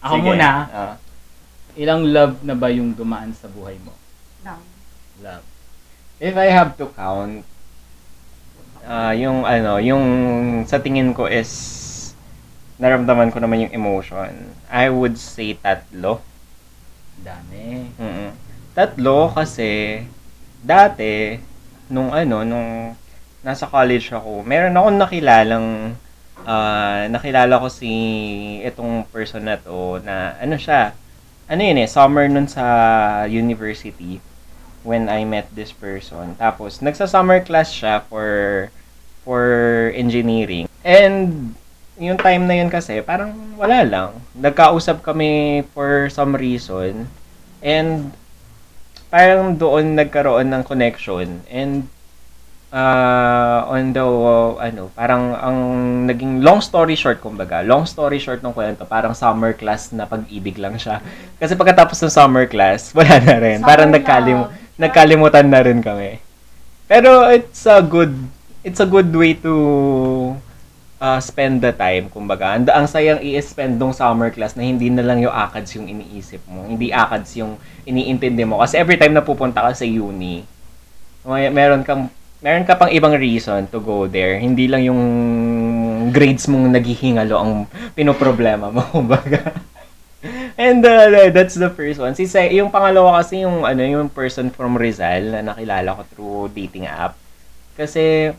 [0.00, 0.26] Ako Sige.
[0.26, 0.94] muna, Ah.
[1.78, 3.94] ilang love na ba yung dumaan sa buhay mo?
[4.44, 4.60] Lang.
[5.20, 5.44] Love.
[6.20, 7.40] if I have to count,
[8.84, 10.04] ah yung ano, yung
[10.68, 11.48] sa tingin ko is
[12.80, 14.32] naramdaman ko naman yung emotion.
[14.72, 16.24] I would say tatlo.
[17.20, 17.92] Dami.
[18.00, 18.30] mm
[18.70, 20.00] Tatlo kasi
[20.64, 21.36] dati
[21.90, 22.94] nung ano nung
[23.44, 25.68] nasa college ako, meron akong nakilalang
[26.48, 27.90] ah, nakilala ko si
[28.64, 30.96] itong person na to na ano siya
[31.50, 32.64] ano yun eh summer nun sa
[33.26, 34.22] university
[34.86, 36.38] when I met this person.
[36.40, 38.70] Tapos nagsa summer class siya for
[39.26, 39.44] for
[39.92, 40.70] engineering.
[40.80, 41.52] And
[42.00, 44.10] yung time na yun kasi, parang wala lang.
[44.32, 47.04] Nagkausap kami for some reason.
[47.60, 48.16] And
[49.12, 51.44] parang doon nagkaroon ng connection.
[51.52, 51.92] And
[52.72, 55.58] uh, on the, uh, ano, parang ang
[56.08, 60.56] naging long story short, kumbaga, long story short ng kwento, parang summer class na pag-ibig
[60.56, 61.04] lang siya.
[61.36, 63.60] Kasi pagkatapos ng summer class, wala na rin.
[63.60, 64.52] parang Summer nagkalim, love.
[64.80, 66.16] nagkalimutan na rin kami.
[66.88, 68.16] Pero it's a good,
[68.64, 69.52] it's a good way to
[71.00, 72.54] uh, spend the time, kumbaga.
[72.54, 76.44] Ang, ang sayang i-spend nung summer class na hindi na lang yung ACADS yung iniisip
[76.46, 76.68] mo.
[76.68, 77.56] Hindi ACADS yung
[77.88, 78.60] iniintindi mo.
[78.60, 80.44] Kasi every time na pupunta ka sa uni,
[81.24, 84.40] may, meron kang meron ka pang ibang reason to go there.
[84.40, 85.02] Hindi lang yung
[86.12, 87.52] grades mong naghihingalo ang
[87.96, 89.56] pinoproblema mo, kumbaga.
[90.60, 92.12] And uh, that's the first one.
[92.12, 96.44] Si Sai, yung pangalawa kasi yung ano yung person from Rizal na nakilala ko through
[96.52, 97.16] dating app.
[97.80, 98.32] Kasi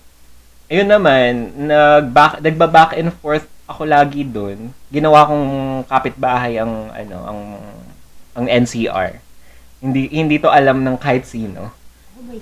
[0.71, 4.71] ayun naman, nag-back, nagba-back and forth ako lagi doon.
[4.87, 5.47] Ginawa kong
[5.91, 7.39] kapitbahay ang ano, ang
[8.31, 9.19] ang NCR.
[9.83, 11.67] Hindi hindi to alam ng kahit sino.
[11.67, 12.39] Oh.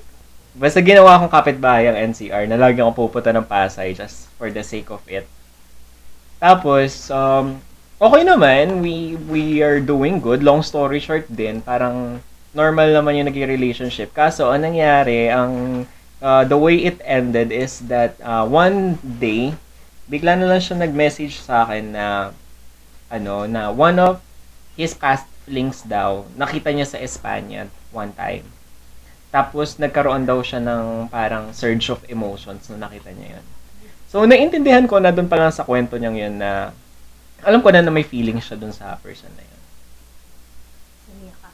[0.60, 4.62] Basta ginawa akong kapitbahay ang NCR na lagi ako pupunta ng Pasay just for the
[4.62, 5.24] sake of it.
[6.36, 7.64] Tapos, um,
[7.96, 8.84] okay naman.
[8.84, 10.44] We, we are doing good.
[10.44, 11.64] Long story short din.
[11.64, 12.20] Parang
[12.52, 14.12] normal naman yung naging relationship.
[14.12, 15.86] Kaso, ang nangyari, ang
[16.22, 19.56] uh, the way it ended is that uh, one day,
[20.08, 22.36] bigla na lang siya nag-message sa akin na
[23.10, 24.22] ano, na one of
[24.78, 28.46] his past flings daw, nakita niya sa Espanya one time.
[29.30, 33.46] Tapos, nagkaroon daw siya ng parang surge of emotions na nakita niya yun.
[34.10, 36.74] So, naintindihan ko na doon pa lang sa kwento niyang yun na
[37.46, 39.62] alam ko na na may feeling siya doon sa person na yun.
[41.14, 41.50] Umiyak ka.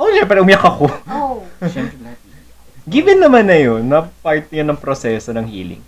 [0.00, 0.84] Oh, syempre, umiyak ako.
[1.12, 1.44] Oh.
[1.68, 2.21] Siyempre lahat.
[2.82, 5.82] Given naman na yun, na part yun ng proseso ng healing.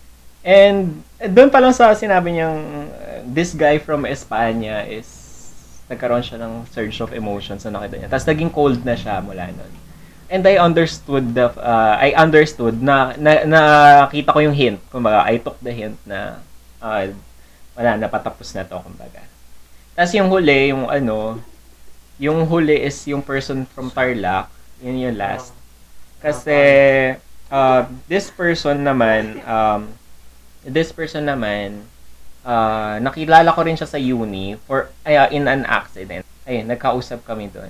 [0.44, 2.61] And eh, doon pa lang sa sinabi niyang
[2.92, 5.09] uh, this guy from Espanya is
[5.88, 8.09] nagkaroon siya ng surge of emotions na nakita niya.
[8.12, 9.72] Tapos naging cold na siya mula nun.
[10.28, 14.78] And I understood the uh, I understood na, na nakita ko yung hint.
[14.92, 16.40] Kumbaga, I took the hint na
[16.80, 17.09] uh,
[17.74, 19.24] wala na patapos na to kumbaga.
[19.96, 21.40] Tapos yung huli, yung ano,
[22.20, 24.46] yung huli is yung person from Tarlac,
[24.78, 25.57] yun yung last.
[26.25, 26.61] Kasi
[27.53, 29.93] uh, this person naman um
[30.65, 31.85] This person naman,
[32.41, 36.25] ah, nakilala ko rin siya sa uni for ay, ah, in an accident.
[36.49, 37.69] Ayun, nagkausap kami doon.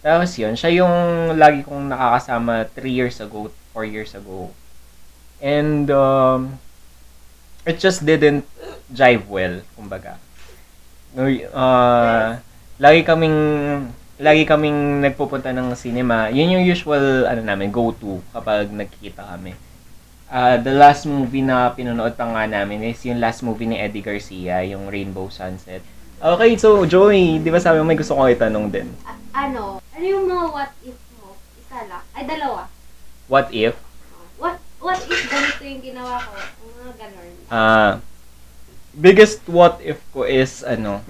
[0.00, 0.96] Tapos yun, siya yung
[1.36, 4.56] lagi kong nakakasama 3 years ago, 4 years ago.
[5.44, 6.56] And um,
[7.68, 8.48] it just didn't
[8.88, 10.16] jive well, kumbaga.
[11.12, 12.40] No, uh,
[12.80, 13.36] lagi kaming
[14.18, 16.26] lagi kaming nagpupunta ng cinema.
[16.34, 19.54] Yun yung usual ano namin go-to kapag nagkikita kami.
[20.28, 24.04] Ah, the last movie na pinanood pa nga namin is yung last movie ni Eddie
[24.04, 25.80] Garcia, yung Rainbow Sunset.
[26.18, 28.90] Okay, so Joey, di ba sabi mo may gusto kong itanong din?
[29.06, 29.78] A- ano?
[29.94, 31.38] Ano yung mga what if mo?
[31.56, 32.02] Isa lang.
[32.12, 32.66] Ay, dalawa.
[33.30, 33.78] What if?
[34.36, 36.34] What what if ganito yung ginawa ko?
[36.74, 37.28] Mga ganon.
[37.48, 37.92] Ah,
[38.92, 41.06] biggest what if ko is ano,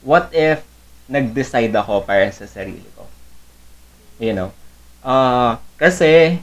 [0.00, 0.64] what if
[1.06, 3.06] nag-decide ako para sa sarili ko?
[4.18, 4.50] You know?
[5.00, 6.42] Ah, kasi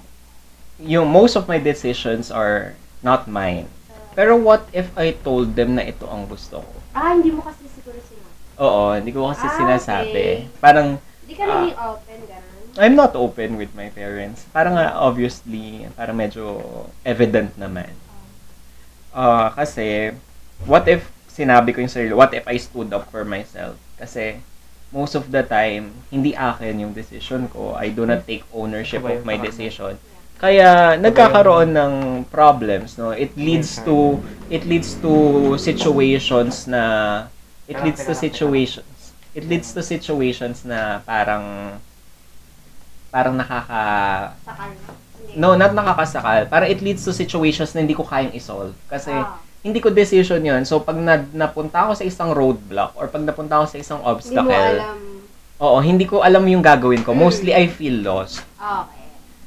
[0.79, 2.73] yung most of my decisions are
[3.03, 3.67] not mine.
[4.13, 6.73] Pero what if I told them na ito ang gusto ko?
[6.93, 8.29] Ah, hindi mo kasi siguro sinabi.
[8.61, 10.47] Oo, hindi ko kasi Ah, sinasabi.
[10.47, 10.61] okay.
[10.61, 11.51] Parang Hindi ka Ah.
[11.65, 12.61] naging open, ganon.
[12.77, 14.45] I'm not open with my parents.
[14.51, 16.61] Parang nga, obviously, parang medyo
[17.01, 17.89] evident naman.
[19.09, 20.13] Ah, kasi,
[20.65, 23.77] what if sinabi ko yung sarili, what if I stood up for myself?
[23.97, 24.41] Kasi,
[24.93, 27.73] most of the time, hindi akin yung decision ko.
[27.73, 29.97] I do not take ownership of my decision.
[30.37, 31.93] Kaya nagkakaroon ng
[32.29, 33.09] problems, no?
[33.09, 34.21] It leads to
[34.53, 35.13] it leads to
[35.57, 36.83] situations na
[37.65, 38.85] it leads to situations.
[39.33, 41.79] It leads to situations na parang
[43.09, 44.33] parang nakaka.
[45.33, 46.45] No, not nakakasakal.
[46.49, 48.77] Para it leads to situations na hindi ko kayang isolve.
[48.85, 49.41] Kasi, Ah.
[49.63, 53.57] Hindi ko decision yon So, pag na, napunta ako sa isang roadblock or pag napunta
[53.57, 54.99] ako sa isang Hindi mo obstacle, alam.
[55.57, 57.15] oo, hindi ko alam yung gagawin ko.
[57.15, 57.19] Mm.
[57.23, 58.43] Mostly, I feel lost.
[58.53, 59.01] Okay.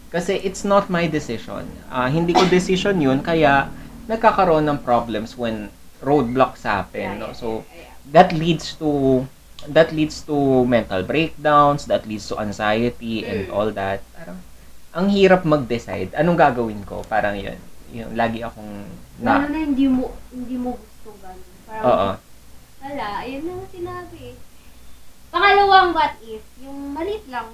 [0.08, 1.68] Kasi it's not my decision.
[1.86, 3.68] Ah, hindi ko decision yun, kaya
[4.06, 5.68] nagkakaroon ng problems when
[6.00, 7.20] roadblocks happen.
[7.20, 7.36] no?
[7.36, 7.92] So, yeah.
[8.06, 9.22] that leads to
[9.66, 13.52] that leads to mental breakdowns, that leads to anxiety and Mm.
[13.52, 13.98] all that.
[14.14, 14.38] Parang
[14.94, 16.14] ang hirap mag-decide.
[16.14, 17.02] Anong gagawin ko?
[17.04, 17.58] Parang 'yun.
[17.90, 18.86] Yung lagi akong
[19.22, 21.54] Lalo na na hindi mo, hindi mo gusto ganon.
[21.64, 22.08] Parang, Oo.
[22.84, 24.22] wala, ayun na nga sinabi.
[25.32, 27.48] Pangalawang what if, yung maliit lang.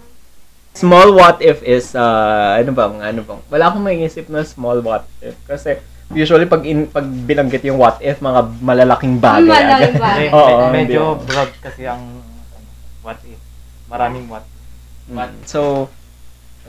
[0.73, 5.05] Small what if is uh, ano bang ano bang wala akong maiisip na small what
[5.21, 5.77] if kasi
[6.17, 9.49] usually pag in, pag binanggit yung what if mga malalaking bagay.
[9.49, 10.01] Malaking agad.
[10.01, 10.27] bagay.
[10.37, 11.27] Oo, medyo hindi.
[11.29, 12.69] broad kasi ang ano,
[13.05, 13.41] what if.
[13.89, 14.45] Maraming what.
[15.13, 15.45] Mm.
[15.45, 15.93] So,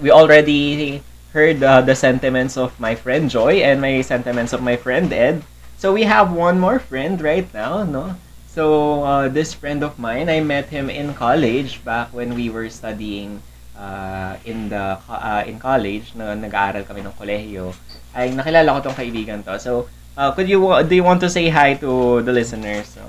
[0.04, 1.00] we already
[1.34, 5.44] heard uh, the sentiments of my friend Joy and my sentiments of my friend Ed.
[5.78, 8.16] So, we have one more friend right now, no?
[8.48, 12.70] So, uh, this friend of mine, I met him in college back when we were
[12.70, 13.42] studying
[13.74, 17.74] uh, in the uh, in college na nag-aaral kami ng kolehiyo.
[18.14, 19.58] Ay nakilala ko tong kaibigan to.
[19.58, 22.94] So, uh, could you do you want to say hi to the listeners?
[22.94, 23.04] So,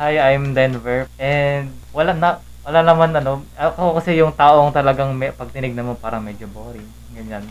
[0.00, 1.04] Hi, I'm Denver.
[1.20, 5.94] And wala na wala naman ano, ako kasi yung taong talagang may, pag tinignan mo
[5.98, 6.86] parang medyo boring.
[7.10, 7.42] Ganyan.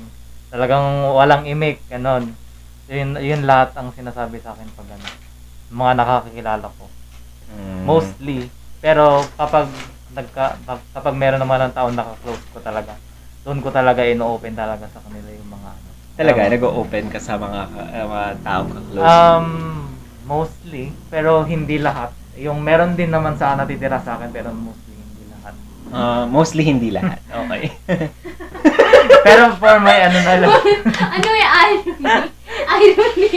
[0.47, 2.31] Talagang walang imik, ganon.
[2.87, 5.07] Yun, yun lahat ang sinasabi sa akin pag ano,
[5.71, 6.85] mga nakakakilala ko.
[7.51, 8.47] mm, Mostly.
[8.79, 9.67] Pero kapag
[10.11, 12.95] nagka, pag- kapag meron naman ng taong naka-close ko talaga,
[13.47, 15.89] doon ko talaga ino-open talaga sa kanila yung mga ano.
[16.19, 19.07] talaga Um, nag-open ka sa mga uh, mga taong ka-close.
[19.07, 19.47] Um,
[20.27, 22.11] mostly, pero hindi lahat.
[22.39, 24.90] Yung meron din naman sa natitira sa akin, pero mostly.
[25.91, 27.19] Uh, mostly hindi lahat.
[27.27, 27.75] Okay.
[29.27, 30.51] pero for my ano na lang,
[30.87, 31.91] ano yung irony?
[32.63, 33.29] Irony.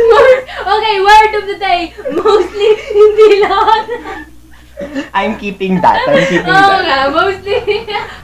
[0.00, 1.80] Most, okay, word of the day.
[2.10, 3.84] Mostly, hindi lahat.
[5.12, 6.00] I'm keeping that.
[6.08, 6.82] I'm keeping Oo that.
[6.88, 7.56] nga, mostly.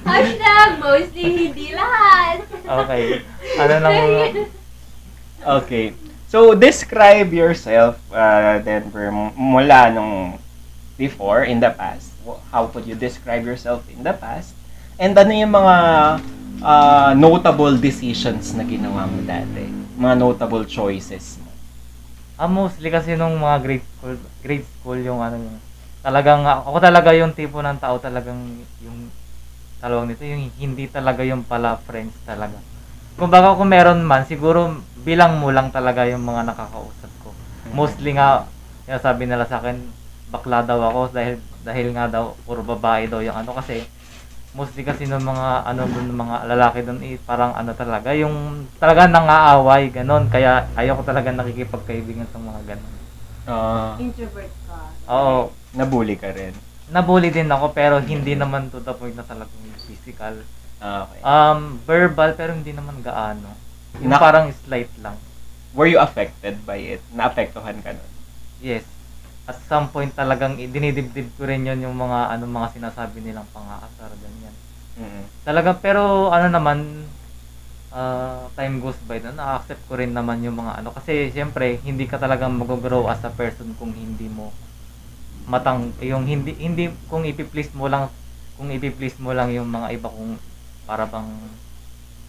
[0.08, 2.42] Hashtag, mostly, hindi lahat.
[2.64, 3.22] okay.
[3.60, 4.26] Ano lang mga,
[5.62, 5.86] Okay.
[6.26, 10.40] So, describe yourself, uh, Denver, m- mula nung
[10.98, 12.15] before, in the past.
[12.50, 14.52] How would you describe yourself in the past?
[14.98, 15.76] And ano yung mga
[16.64, 19.70] uh, notable decisions na ginawa mo dati?
[19.96, 21.46] Mga notable choices mo?
[22.36, 25.58] ah, mostly kasi nung mga grade school, grade school yung ano yung,
[26.04, 29.08] talagang, ako talaga yung tipo ng tao talagang yung,
[29.80, 32.61] talawag nito, yung hindi talaga yung pala friends talaga.
[33.16, 37.32] Kung baka kung meron man, siguro bilang mo lang talaga yung mga nakakausap ko.
[37.72, 38.44] Mostly nga,
[38.84, 39.80] yung sabi nila sa akin,
[40.37, 43.82] bakla daw ako dahil dahil nga daw puro babae daw yung ano kasi
[44.53, 49.05] mostly kasi ng mga ano dun mga lalaki doon eh, parang ano talaga yung talaga
[49.07, 52.95] nangaaway ganon kaya ayoko talaga nakikipagkaibigan sa mga ganon.
[53.47, 54.78] Uh, Introvert ka.
[55.07, 56.53] Oo, nabully ka rin.
[56.87, 60.41] nabully din ako pero hindi naman to the point na talagang physical.
[60.76, 61.20] Ah, Okay.
[61.20, 63.53] Um verbal pero hindi naman gaano.
[63.99, 65.18] Yung Na- parang slight lang.
[65.72, 67.05] Were you affected by it?
[67.11, 68.11] Naapektuhan ka nun?
[68.59, 68.89] Yes.
[69.47, 74.11] At some point talagang dinidibdib ko rin yun yung mga ano mga sinasabi nilang pang-aasar
[74.18, 74.55] ganyan.
[74.99, 75.24] Mm-mm.
[75.47, 77.07] Talaga pero ano naman
[77.94, 82.11] ah, time goes by na na-accept ko rin naman yung mga ano kasi siyempre hindi
[82.11, 84.51] ka talagang mag-grow as a person kung hindi mo
[85.47, 88.11] matang yung hindi hindi kung ipi-please mo lang
[88.59, 90.34] kung ipi-please mo lang yung mga iba kung
[90.90, 91.30] para bang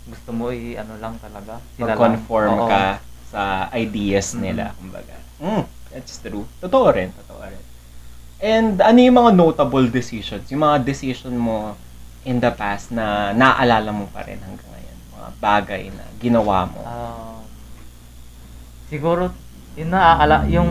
[0.07, 1.97] gusto mo i ano lang talaga sila lang.
[1.97, 2.67] Mag-conform Oo.
[2.71, 2.83] ka
[3.27, 5.19] sa ideas nila, kumbaga.
[5.43, 6.45] Mm, that's true.
[6.61, 7.63] Totoo rin, totoo rin.
[8.37, 10.45] And ano yung mga notable decisions?
[10.53, 11.73] Yung mga decision mo
[12.21, 14.97] in the past na naaalala mo pa rin hanggang ngayon?
[15.17, 16.81] Mga bagay na ginawa mo?
[16.85, 17.41] Ah,
[18.87, 19.33] siguro
[19.77, 20.69] yun naaala yung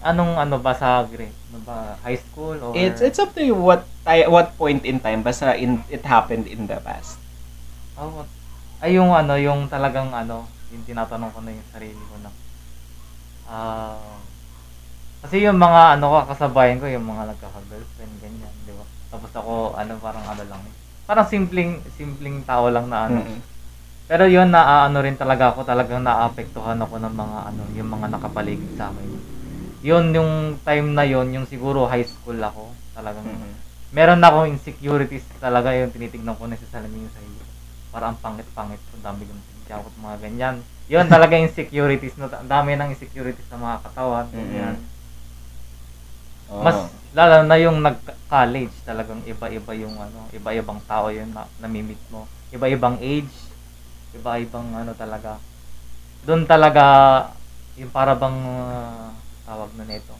[0.00, 1.36] anong ano ba sa grade?
[1.52, 3.84] Ano ba high school or It's it's up to you what
[4.32, 7.20] what point in time basta in it happened in the past.
[8.00, 8.32] Oh, what-
[8.80, 12.32] ay yung ano, yung talagang ano, yung tinatanong ko na yung sarili ko na.
[13.50, 13.98] Ah,
[15.20, 18.84] kasi yung mga ano ko kasabayan ko, yung mga nagkaka-girlfriend ganyan, 'di ba?
[19.10, 20.62] Tapos ako ano parang ano lang.
[21.04, 23.18] Parang simpleng simpleng tao lang na ano.
[23.20, 23.38] Mm-mm.
[24.10, 28.06] Pero yun na ano rin talaga ako, talagang naapektuhan ako ng mga ano, yung mga
[28.14, 29.10] nakapaligid sa akin.
[29.86, 30.32] Yun yung
[30.66, 33.54] time na yun, yung siguro high school ako, talagang Mhm.
[33.94, 37.38] meron na akong insecurities talaga yung tinitignan ko na sa salamin yung sarili.
[37.38, 37.50] ko.
[37.90, 40.56] Para ang pangit-pangit ko, dami kong tingkakot mga ganyan.
[40.90, 42.26] Yun talaga insecurities, no?
[42.26, 44.26] ang dami ng insecurities sa mga katawan.
[44.34, 44.74] Ganyan.
[46.50, 46.66] Oo.
[46.66, 52.26] Mas lalo na yung nag-college, talagang iba-iba yung ano, iba-ibang tao yun na namimit mo.
[52.50, 53.30] Iba-ibang age,
[54.18, 55.38] iba-ibang ano talaga.
[56.26, 56.84] Doon talaga
[57.78, 59.14] yung para bang ah,
[59.46, 60.14] tawag na nito.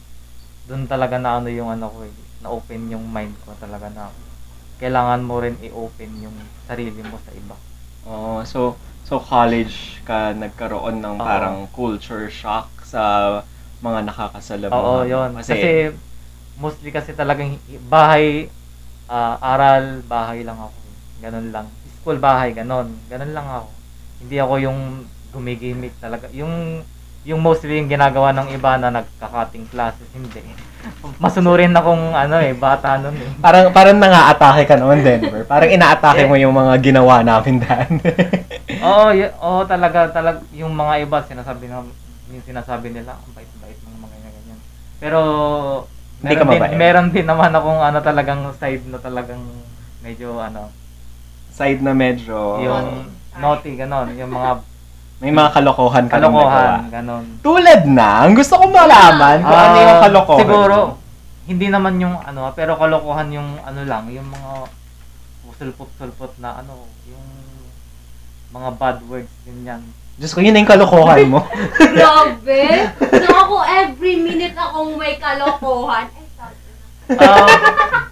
[0.70, 2.14] Doon talaga na ano yung ano ko eh,
[2.46, 4.14] na-open yung mind ko talaga na
[4.78, 7.58] kailangan mo rin i-open yung sarili mo sa iba.
[8.06, 8.78] Oo, so
[9.10, 11.26] so college ka nagkaroon ng Oo.
[11.26, 13.02] parang culture shock sa
[13.82, 14.78] mga nakakasalamuha.
[14.78, 15.34] Oo, yun.
[15.34, 15.70] Kasi, Kasi,
[16.62, 18.46] mostly kasi talagang hi- bahay,
[19.10, 20.70] ah, aral, bahay lang ako.
[21.18, 21.66] Ganun lang.
[21.98, 22.94] School, bahay, ganun.
[23.10, 23.68] Ganun lang ako.
[24.22, 24.80] Hindi ako yung
[25.34, 26.30] gumigimik talaga.
[26.30, 26.86] Yung
[27.20, 30.40] yung mostly yung ginagawa ng iba na nagka-cutting classes, hindi.
[31.22, 33.28] Masunurin akong ano eh, bata nun eh.
[33.44, 35.44] parang parang nangaatake ka naman Denver.
[35.44, 36.28] Parang inaatake Eh.
[36.28, 38.00] mo yung mga ginawa namin daan.
[38.88, 41.84] Oo, y- oo talaga, talag yung mga iba sinasabi na
[42.32, 44.60] yung sinasabi nila, ang bait-bait ng mga ganyan ganyan.
[44.96, 45.20] Pero
[46.24, 49.42] Hindi ka meron din, meron din naman akong ano talagang side na talagang
[50.00, 50.72] medyo ano,
[51.50, 54.64] Side na medyo yung naughty ganon, yung mga
[55.20, 56.90] may mga kalokohan ka nang kalokohan, nagawa.
[56.90, 57.24] ganon.
[57.40, 60.40] Tulad na, ang gusto ko malaman kung ano yung Ah, kalokohan.
[60.40, 60.94] Siguro, mo.
[61.44, 64.52] hindi naman yung ano, pero kalokohan yung ano lang, yung mga
[65.52, 66.72] sulpot-sulpot na ano,
[67.04, 67.26] yung
[68.50, 69.84] mga bad words ganyan.
[70.16, 71.44] Diyos ko, yun na yung kalokohan mo.
[71.96, 72.64] Grabe!
[73.20, 76.08] So ako, every minute akong may kalokohan.
[76.10, 77.20] Eh, sabi na.
[77.20, 78.08] Ah,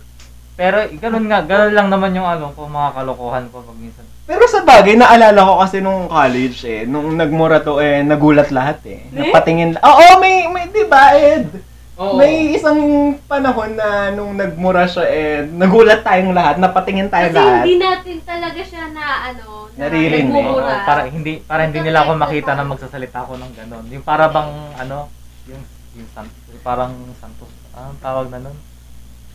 [0.54, 4.04] pero ganun nga, ganun lang naman yung ano ko, mga kalokohan ko pag minsan.
[4.29, 8.85] Pero sa bagay, naalala ko kasi nung college eh, nung nagmura to eh, nagulat lahat
[8.85, 9.01] eh.
[9.09, 9.24] Eh?
[9.24, 11.49] Napatingin, oo, may, may, di ba Ed?
[11.97, 12.20] Oo.
[12.20, 12.76] May isang
[13.24, 17.64] panahon na nung nagmura siya eh, nagulat tayong lahat, napatingin tayo Kasi lahat.
[17.64, 20.29] hindi natin talaga siya na ano, na Naririnig.
[20.29, 20.76] nagmumura.
[20.76, 23.85] Oo, para hindi para hindi nila ako makita na magsasalita ako ng ganun.
[23.89, 25.09] Yung para bang ano,
[25.49, 25.64] yung
[25.97, 28.57] yung san, yung parang santos, anong tawag na nun?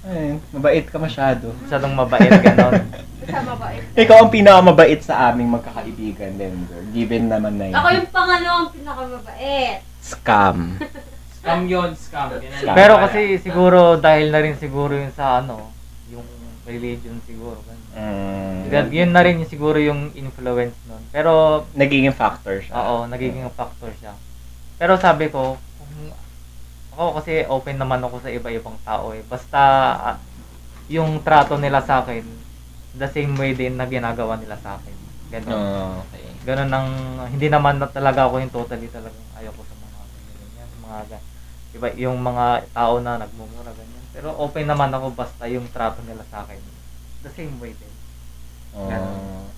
[0.05, 1.49] Ay, mabait ka masyado.
[1.65, 2.77] Masyadong mabait ganun.
[3.93, 6.81] Ikaw ang pinakamabait sa aming magkakaibigan, Denver.
[6.91, 7.75] Given naman na yun.
[7.75, 9.79] Ako yung pangalawang pinakamabait.
[10.03, 10.57] Scam.
[11.39, 12.27] Scam yun, scam.
[12.35, 12.75] Ang Scam.
[12.75, 15.71] Pero kasi siguro dahil na rin siguro yun sa ano,
[16.07, 16.23] yung
[16.63, 17.59] religion siguro.
[17.93, 21.03] Mm, Yun na rin yung siguro yung influence nun.
[21.13, 22.73] Pero nagiging factor siya.
[22.73, 24.17] Oo, nagiging factor siya.
[24.81, 26.09] Pero sabi ko, kung
[26.97, 29.21] ako kasi open naman ako sa iba-ibang tao eh.
[29.27, 29.61] Basta
[29.93, 30.17] ah,
[30.89, 32.25] yung trato nila sa akin,
[32.93, 34.95] the same way din na ginagawa nila sa akin.
[35.33, 35.53] Ganun.
[35.53, 36.25] Oh, okay.
[36.45, 36.89] Ganun ang,
[37.33, 39.99] hindi naman na talaga ako yung totally talagang ayaw ko sa mga
[40.37, 40.69] ganyan.
[40.77, 41.27] Mga, ga-
[41.73, 44.05] iba, yung mga tao na nagmumura ganyan.
[44.13, 46.61] Pero open naman ako basta yung trato nila sa akin.
[47.25, 47.95] The same way din.
[48.77, 48.85] Oh.
[48.85, 49.49] Ganun.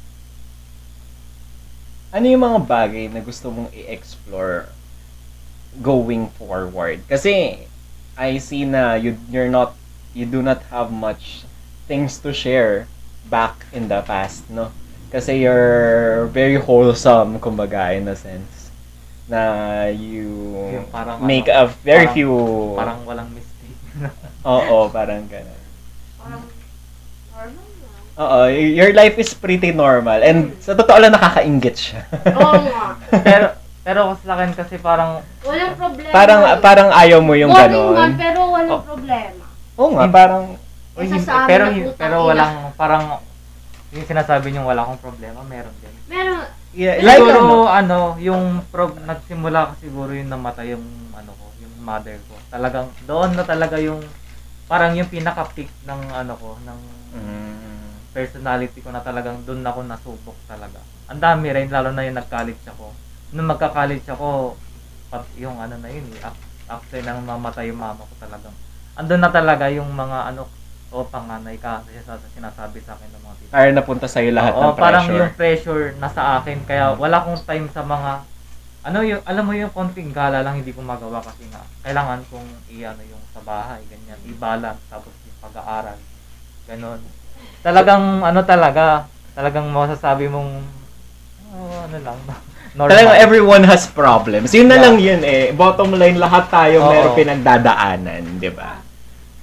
[2.16, 4.72] Ano yung mga bagay na gusto mong i-explore
[5.84, 7.04] going forward?
[7.12, 7.68] Kasi
[8.16, 9.76] I see na you you're not
[10.16, 11.44] you do not have much
[11.92, 12.88] things to share
[13.26, 14.70] back in the past, no?
[15.08, 18.70] Kasi you're very wholesome, kumbaga, in a sense.
[19.26, 19.42] Na
[19.88, 20.30] you
[20.72, 22.32] Yung parang make ano, a very parang- few...
[22.76, 23.80] Parang walang mistake.
[24.46, 25.62] Oo, parang ganun.
[26.16, 26.44] Parang
[27.32, 28.04] normal lang.
[28.16, 30.20] Oo, your life is pretty normal.
[30.20, 32.02] And sa totoo lang, nakakaingit siya.
[32.32, 32.84] Oo nga.
[33.28, 33.46] pero,
[33.82, 36.12] pero sa akin kasi parang, Walang problema.
[36.12, 38.12] parang, parang ayaw mo yung Boring man, ganon.
[38.16, 38.82] pero walang Oh.
[38.84, 39.44] problema.
[39.76, 40.44] Oo nga, parang,
[40.96, 42.28] Uy, sa amin pero, na hin- putang pero ina.
[42.32, 43.04] walang, parang,
[43.92, 45.96] yung sinasabi niyo wala akong problema, meron din.
[46.08, 46.40] Meron,
[46.72, 51.46] yeah, like, siguro, ano, ano, yung pro, nagsimula ka siguro yung namatay yung, ano ko,
[51.60, 52.36] yung mother ko.
[52.48, 54.00] Talagang, doon na talaga yung,
[54.72, 56.80] parang yung pinaka-peak ng, ano ko, ng
[57.12, 60.80] mm, personality ko na talagang doon ako nasubok talaga.
[61.12, 62.96] Ang dami rin, lalo na yung nag-college ako.
[63.36, 64.56] Nung magka-college ako,
[65.12, 66.40] pat, yung ano na yun, eh, af-
[66.72, 68.56] after nang mamatay yung mama ko talagang,
[68.96, 70.48] andun na talaga yung mga ano,
[70.96, 73.52] o panganay ka, kasi sa- sinasabi sa akin ng mga tita.
[73.52, 74.80] parang napunta sa'yo lahat Oo, ng pressure.
[74.82, 78.12] parang yung pressure nasa akin, kaya wala akong time sa mga,
[78.82, 82.48] ano yung, alam mo yung konting gala lang hindi ko magawa kasi nga, kailangan kong
[82.72, 86.00] i-ano yung sa bahay, ganyan, i-balance, tapos yung pag-aaral,
[86.66, 87.02] ganon.
[87.60, 90.64] Talagang, ano talaga, talagang masasabi mong,
[91.52, 92.20] oh, ano lang,
[92.78, 92.92] normal.
[92.94, 94.52] Talagang everyone has problems.
[94.52, 94.84] Yun na Yeah.
[94.86, 95.52] lang yun eh.
[95.52, 96.90] Bottom line, lahat tayo Oo.
[96.90, 98.80] meron pinagdadaanan, di ba?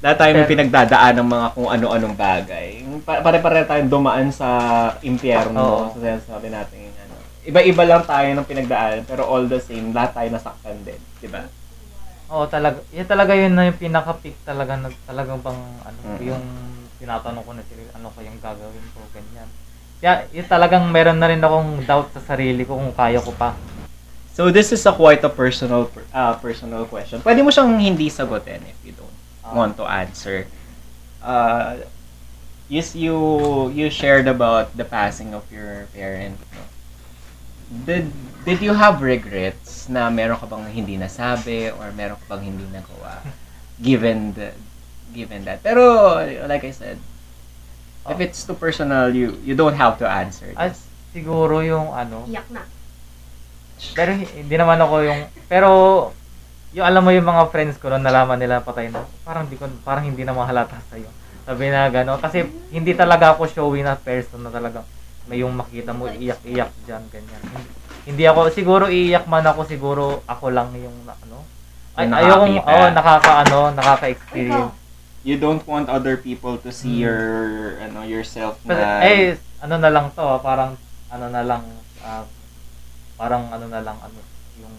[0.03, 2.68] Lahat tayo may pinagdadaan ng mga kung ano-anong bagay.
[3.07, 4.48] Pa- Pare-pare tayong dumaan sa
[4.98, 5.62] impyerno.
[5.62, 5.84] Oo.
[5.94, 7.14] Sa sinasabi natin yung ano.
[7.42, 11.46] Iba-iba lang tayo ng pinagdaanan, pero all the same, lahat tayo nasaktan din, di ba?
[12.28, 12.82] Oo, talaga.
[12.90, 16.18] Yan talaga yun na yung pinaka-peak talaga na talagang bang ano, Mm.
[16.24, 16.44] yung
[16.98, 19.48] tinatanong ko na sila, ano kayang gagawin ko, ganyan.
[20.03, 23.55] Kaya yun talagang meron na rin akong doubt sa sarili ko kung kaya ko pa.
[24.32, 27.20] So this is a quite a personal per- uh, personal question.
[27.20, 29.11] Pwede mo siyang hindi sagutin if you don't.
[29.51, 30.47] Want to answer.
[31.18, 31.82] Uh,
[32.68, 33.14] yes, you
[33.70, 36.38] you shared about the passing of your parent.
[36.55, 36.62] no?
[37.72, 38.12] Did
[38.45, 42.66] did you have regrets na meron ka bang hindi nasabi or meron ka bang hindi
[42.68, 43.22] nagawa
[43.80, 44.53] given the
[45.11, 45.62] given that.
[45.64, 46.14] Pero
[46.47, 46.99] like I said,
[48.07, 48.24] if Oh.
[48.24, 50.51] it's too personal, you you don't have to answer.
[50.55, 50.84] At this.
[51.16, 52.66] siguro yung ano, iyak na.
[53.95, 55.20] pero hindi naman ako yung,
[55.51, 55.68] pero
[56.72, 59.68] yung alam mo yung mga friends ko nung nalaman nila patay na, parang di ko,
[59.82, 61.08] parang hindi na mahalata sa'yo.
[61.42, 64.86] Sabi na gano'n, kasi hindi talaga ako showy na person na talagang
[65.24, 67.42] may yung makita mo iyak-iyak dyan, ganyan.
[67.42, 67.62] Hindi,
[68.04, 71.44] hindi ako, siguro iiyak man ako, siguro ako lang yung na- ano.
[71.92, 72.72] Ay, Yung ayokong, nakakita.
[72.74, 74.74] oh, nakaka, ano, nakaka-experience.
[75.22, 77.02] you don't want other people to see Mm.
[77.06, 77.22] your
[77.80, 80.74] ano yourself na eh, ano na lang to, ah, parang,
[81.06, 81.62] ano na lang,
[82.00, 82.26] ah,
[83.14, 84.18] parang ano na lang, ano,
[84.58, 84.74] yung,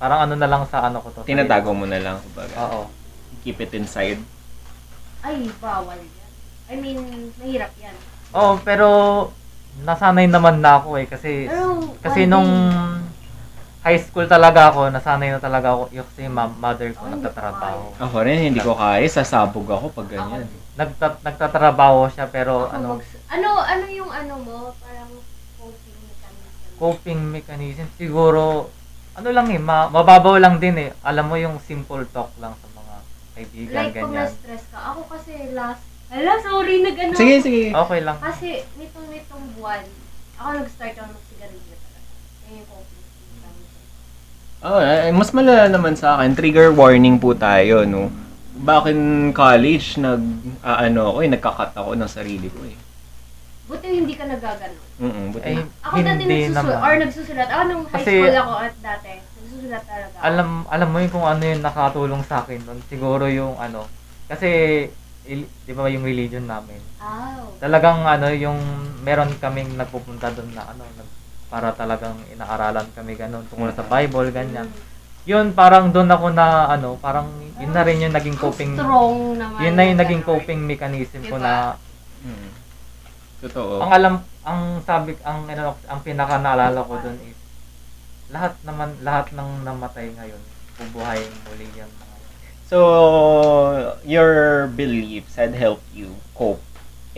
[0.00, 1.28] parang ano na lang sa ano ko to.
[1.28, 2.56] tinatago mo na lang kumbaga.
[2.58, 2.88] Oo.
[3.44, 4.16] Keep it inside.
[5.20, 6.30] Ay, bawal yan.
[6.66, 6.98] I mean,
[7.36, 7.92] mahirap yan.
[8.32, 8.86] Oo, pero,
[9.84, 12.48] nasanay naman na ako eh, kasi, Pero, kasi one nung,
[13.80, 17.84] high school talaga ako, nasanay na talaga ako, yung kasi ma- mother ko Ay, nagtatrabaho.
[17.96, 19.04] Ako rin, hindi ko kaya.
[19.04, 20.44] Sasabog ako pag ganyan.
[20.76, 24.56] Nagta- nagtatrabaho siya, pero Ako ano, mag- ano, ano yung ano mo?
[24.80, 25.12] Parang
[25.56, 26.72] coping mechanism.
[26.76, 28.68] coping mechanism, siguro,
[29.12, 30.90] ano lang eh, ma- mababaw lang din eh.
[31.00, 32.94] Alam mo yung simple talk lang sa mga
[33.32, 34.26] kaibigan, Like, kung ganyan.
[34.26, 34.78] na-stress ka.
[34.86, 37.14] Ako kasi last, hala, sorry, nag-ano.
[37.14, 37.62] Sige, sige.
[37.70, 38.16] Okay lang.
[38.18, 39.82] Kasi, nitong nitong buwan,
[40.34, 42.08] ako nag-start ako ng sigarilyo talaga.
[42.40, 43.02] Yan yung coping
[43.32, 43.82] mechanism.
[44.60, 46.32] Oh, eh, mas malala naman sa akin.
[46.32, 48.08] Trigger warning po tayo, no.
[48.56, 49.00] Back in
[49.32, 50.20] college, nag,
[50.60, 52.76] ah, ano ako eh, nagkakat ako ng sarili ko eh.
[53.70, 54.78] Buti hindi ka nagagano.
[54.98, 55.46] Mm buti.
[55.46, 56.76] Eh, Ako dati nagsusulat, naman.
[56.76, 57.48] or nagsusulat.
[57.48, 60.10] Ako nung high Kasi- school ako at dati, nagsusulat talaga.
[60.12, 60.22] ako.
[60.22, 62.78] alam alam mo yun kung ano yung nakatulong sa akin nun.
[62.84, 63.86] Siguro yung ano,
[64.26, 64.48] kasi
[65.24, 66.82] il- di ba yung religion namin.
[66.98, 67.62] Aw.
[67.62, 68.58] Talagang ano yung
[69.00, 71.08] meron kaming nagpupunta doon na ano nag,
[71.46, 74.66] para talagang inaaralan kami ganun tungkol sa Bible ganyan.
[75.22, 79.58] Yun parang doon ako na ano, parang yun na rin yung naging coping strong naman.
[79.60, 81.44] yun na yung ng naging coping mechanism ko Diba?
[81.44, 81.89] na Mm.
[83.40, 83.80] Totoo.
[83.80, 84.14] ang alam
[84.44, 87.38] ang sabi ang ano ang pinaka naalala ko doon is
[88.28, 90.42] lahat naman lahat ng namatay ngayon
[90.80, 92.16] bubuhayin muli yan mga.
[92.70, 92.78] So,
[94.06, 96.62] your beliefs had helped you cope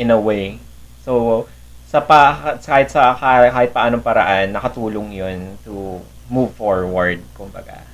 [0.01, 0.59] in a way.
[1.05, 1.45] So,
[1.85, 6.01] sa pa, kahit sa kahit paanong paraan, nakatulong yun to
[6.33, 7.85] move forward, kumbaga.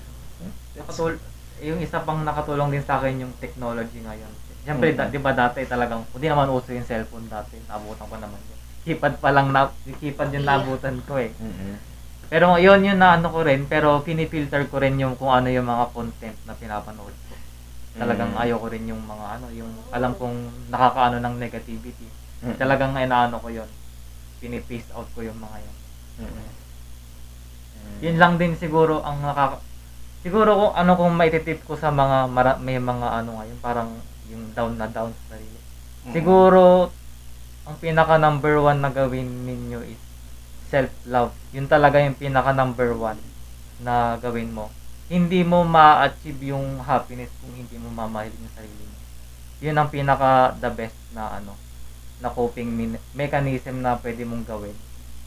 [0.79, 1.19] Nakatul
[1.59, 4.31] yung isa pang nakatulong din sa akin yung technology ngayon.
[4.63, 4.97] Siyempre, Mhm.
[4.97, 7.57] da- di ba dati talagang, hindi naman uso yung cellphone dati.
[7.67, 8.59] Nabutan ko naman yun.
[8.85, 9.69] Keypad pa lang, na,
[10.01, 11.33] keypad yung nabutan ko eh.
[11.35, 11.77] mm
[12.29, 15.65] Pero yun yung na ano ko rin, pero pinifilter ko rin yung kung ano yung
[15.65, 17.35] mga content na pinapanood ko.
[17.97, 18.43] Talagang Mm.
[18.45, 22.05] ayaw ko rin yung mga ano, yung alam kong nakakaano ng negativity.
[22.45, 22.61] Mm.
[22.61, 23.67] Talagang inaano ko yun.
[24.45, 25.77] Pinipaste out ko yung mga yun.
[26.21, 26.49] Mm.
[28.05, 29.65] Yun lang din siguro ang nakaka...
[30.21, 33.89] Siguro kung ano kung maititip ko sa mga mara, may mga ano ngayon, parang
[34.29, 35.59] yung down na down sa sarili.
[36.09, 36.13] Mm.
[36.15, 36.93] Siguro
[37.69, 40.01] ang pinaka number one na gawin ninyo is
[40.73, 41.33] self-love.
[41.53, 43.21] Yun talaga yung pinaka number one
[43.85, 44.73] na gawin mo.
[45.09, 48.99] Hindi mo ma-achieve yung happiness kung hindi mo mamahalin yung sarili mo.
[49.65, 51.57] Yun ang pinaka the best na ano
[52.19, 54.77] na coping min- mechanism na pwede mong gawin.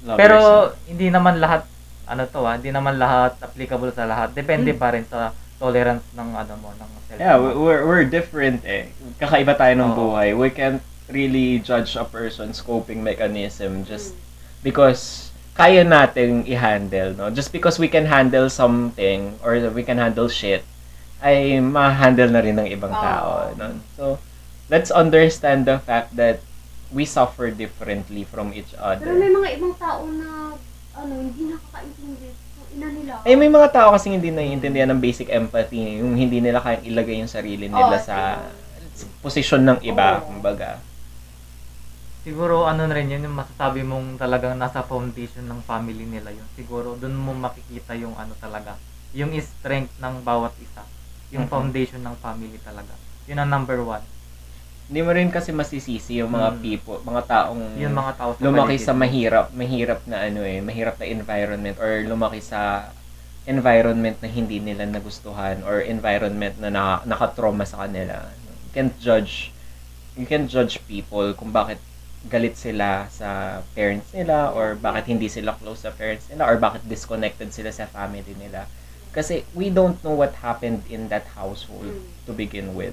[0.05, 0.89] Love Pero yourself.
[0.89, 1.63] hindi naman lahat
[2.11, 4.35] ano to ah, hindi naman lahat applicable sa lahat.
[4.35, 5.31] Depende pa rin sa
[5.61, 7.19] tolerance ng ano mo ng self.
[7.21, 8.89] Yeah, we- we're, we're different eh.
[9.21, 9.97] Kakaiba tayo ng Oo.
[10.09, 10.33] buhay.
[10.33, 14.17] We can't really judge a person's coping mechanism just
[14.65, 17.29] because kaya nating i-handle, no?
[17.29, 20.65] Just because we can handle something or we can handle shit,
[21.21, 23.03] ay ma-handle na rin ng ibang Oo.
[23.03, 23.77] tao, no?
[23.93, 24.17] So,
[24.71, 26.41] let's understand the fact that
[26.89, 29.37] we suffer differently from each Pero may other.
[29.37, 30.55] mga ibang tao na,
[30.97, 32.31] ano, hindi nakakaintindi.
[33.21, 37.21] Ay, may mga tao kasi hindi naiintindihan ng basic empathy, yung hindi nila kayang ilagay
[37.21, 38.17] yung sarili nila Oo, sa
[38.91, 40.25] sa posisyon ng iba, Oo.
[40.31, 40.81] kumbaga.
[42.21, 46.45] Siguro ano na rin yun, yung masasabi mong talagang nasa foundation ng family nila yun.
[46.53, 48.77] Siguro doon mo makikita yung ano talaga,
[49.11, 50.85] yung strength ng bawat isa.
[51.33, 51.51] Yung Mhm.
[51.51, 52.93] foundation ng family talaga.
[53.25, 54.05] Yun ang number one.
[54.91, 56.59] Hindi mo rin kasi masisisi yung mga Mm.
[56.59, 60.59] people, mga taong Yung mga tao sa lumaki paligid sa mahirap, mahirap na ano eh,
[60.59, 62.91] mahirap na environment or lumaki sa
[63.47, 68.35] environment na hindi nila nagustuhan or environment na naka, nakatrauma sa kanila.
[68.67, 69.55] You can't judge
[70.19, 71.79] you can't judge people kung bakit
[72.27, 76.83] galit sila sa parents nila or bakit hindi sila close sa parents nila or bakit
[76.83, 78.67] disconnected sila sa family nila.
[79.15, 82.27] Kasi we don't know what happened in that household Mm.
[82.27, 82.91] to begin with.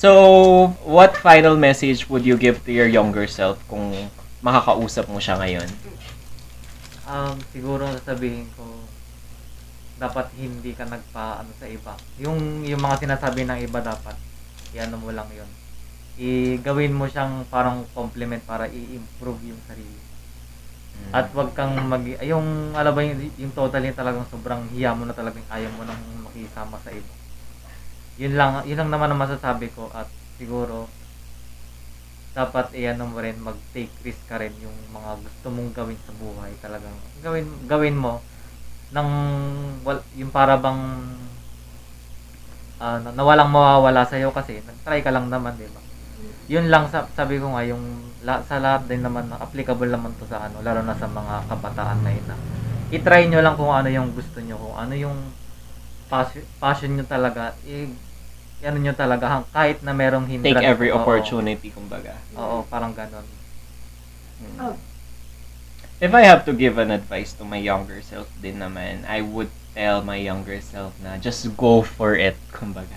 [0.00, 4.08] So, what final message would you give to your younger self kung
[4.40, 5.68] makakausap mo siya ngayon?
[7.04, 8.64] Um, siguro sasabihin ko,
[10.00, 11.92] dapat hindi ka nagpa ano sa iba.
[12.16, 14.16] Yung yung mga sinasabi ng iba dapat
[14.72, 15.50] iano mo lang 'yon.
[16.16, 20.00] I-gawin mo siyang parang compliment para i-improve yung sarili.
[21.12, 25.12] At wag kang mag yung alam ba yung, yung totally talagang sobrang hiya mo na
[25.12, 27.12] talagang ayaw mo nang makisama sa iba.
[28.20, 30.04] Yun lang, yun lang naman ang masasabi ko at
[30.36, 30.84] siguro
[32.36, 36.52] dapat iyan mo rin mag-take risk ka rin yung mga gusto mong gawin sa buhay
[36.62, 36.94] talagang
[37.24, 38.22] gawin gawin mo
[38.94, 39.10] nang
[39.82, 40.78] wal, yung para bang
[42.78, 45.80] ah, na, na walang mawawala sa kasi nag-try ka lang naman, 'di ba?
[46.50, 47.82] Yun lang sa, sabi ko nga yung
[48.26, 51.98] la, sa lahat din naman applicable naman to sa ano lalo na sa mga kabataan
[52.04, 52.36] na yun na
[52.90, 55.18] i-try nyo lang kung ano yung gusto nyo kung ano yung
[56.10, 57.86] passion, passion nyo talaga i
[58.60, 62.16] ano nyo talaga hang- kahit na merong hindrance Take every oo, opportunity, kumbaga.
[62.34, 63.24] oo, parang ganon
[64.40, 64.56] Mm.
[64.56, 64.76] Oh.
[66.00, 69.52] If I have to give an advice to my younger self din naman, I would
[69.76, 72.96] tell my younger self na just go for it, kumbaga.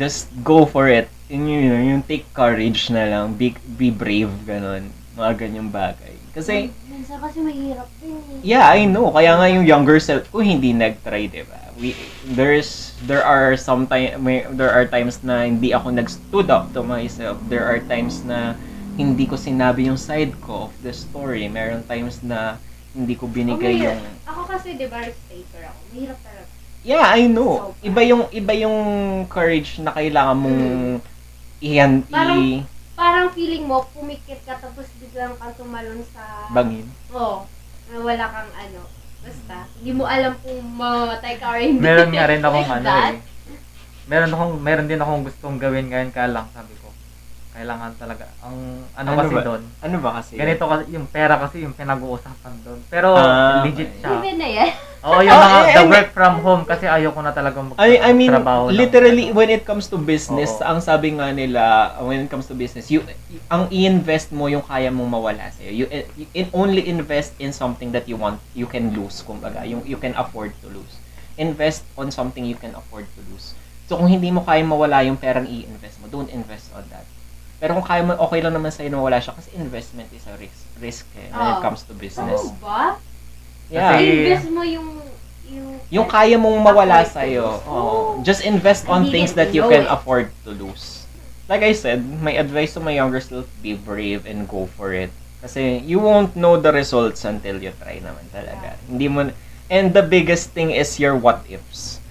[0.00, 1.12] Just go for it.
[1.28, 4.90] Yun yun, yun, yung take courage na lang, be, be brave, ganon.
[5.12, 6.16] Mga ganyang bagay.
[6.32, 8.56] Kasi, Minsan kasi mahirap din eh.
[8.56, 9.12] Yeah, I know.
[9.12, 11.67] Kaya nga yung younger self ko hindi nag-try, 'di ba?
[11.78, 11.94] We
[12.26, 16.82] there's there are some time may, there are times na hindi ako nag-stood up to
[16.82, 17.38] myself.
[17.46, 18.58] There are times na
[18.98, 21.46] hindi ko sinabi yung side ko of the story.
[21.46, 22.58] Meron times na
[22.90, 23.86] hindi ko binigay Okay.
[23.86, 25.78] yung Ako kasi, di ba, taker ako.
[25.94, 26.50] Mahirap talaga.
[26.82, 27.70] Yeah, I know.
[27.78, 28.78] So, Iba yung iba yung
[29.30, 30.62] courage na kailangan mong
[31.62, 32.66] iyan Parang- i
[32.98, 36.50] Parang feeling mo, pumikit ka tapos biglang kang tumalon sa...
[36.50, 36.90] bangin.
[37.14, 37.46] Oo.
[37.88, 38.82] na wala kang ano.
[39.48, 41.80] Basta, hindi mo alam kung mamamatay ka or hindi.
[41.80, 43.12] meron nga rin akong Like ano that.
[43.16, 43.20] eh
[44.04, 46.92] meron akong meron din akong gustong gawin ngayon kaya lang sabi ko
[47.52, 48.56] kailangan talaga ang
[48.92, 49.42] ano, Ano kasi ba?
[49.42, 50.32] doon Ano ba kasi?
[50.36, 54.70] ganito kasi yung pera kasi yung pinag-uusapan doon pero Ah, legit siya Even na yan.
[54.98, 58.10] Oo, yung Oh, mga eh, the work from home kasi ayoko na talaga mag I,
[58.10, 58.34] I mean,
[58.74, 60.66] literally, when it comes to business, Oo.
[60.66, 63.06] ang sabi nga nila, when it comes to business, you,
[63.46, 65.70] ang i-invest mo yung kaya mong mawala sa'yo.
[65.70, 65.86] You,
[66.18, 69.62] you in- only invest in something that you want, you can lose, kumbaga.
[69.62, 70.98] Yung, you can afford to lose.
[71.38, 73.54] Invest on something you can afford to lose.
[73.86, 77.06] So, kung hindi mo kaya mawala yung perang i-invest mo, don't invest on that.
[77.62, 80.34] Pero kung kaya mo, okay lang naman sa'yo na mawala siya kasi investment is a
[80.38, 81.62] risk, risk eh, when it Oo.
[81.62, 82.42] comes to business.
[82.42, 82.98] Oo ba?
[83.68, 83.96] Yeah.
[83.96, 84.88] Kasi- Invest mo yung...
[85.48, 87.16] Yung, Yung kaya mong mawala lose.
[87.40, 87.64] Oo.
[87.64, 88.08] Oh.
[88.20, 89.92] Just invest on things that you can it.
[89.92, 91.08] afford to lose.
[91.48, 95.08] Like I said, my advice to my younger self, be brave and go for it.
[95.40, 98.76] Kasi you won't know the results until you try naman talaga.
[98.84, 99.32] Hindi mo,
[99.72, 102.04] and the biggest thing is your what ifs.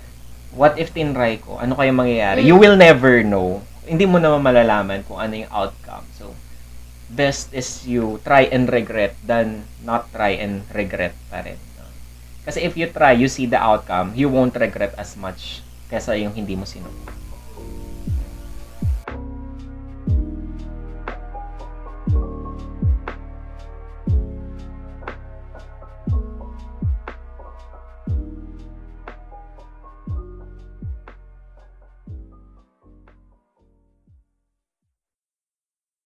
[0.57, 1.61] What if tinry ko?
[1.61, 2.41] Ano kaya mangyayari?
[2.41, 2.49] Mm.
[2.49, 3.61] You will never know.
[3.85, 6.07] Hindi mo naman malalaman kung ano yung outcome.
[6.17, 6.33] So,
[7.07, 11.59] best is you try and regret than not try and regret pa rin.
[11.79, 11.87] no?
[12.43, 16.35] Kasi if you try, you see the outcome, you won't regret as much kesa yung
[16.35, 17.26] hindi mo sinunod.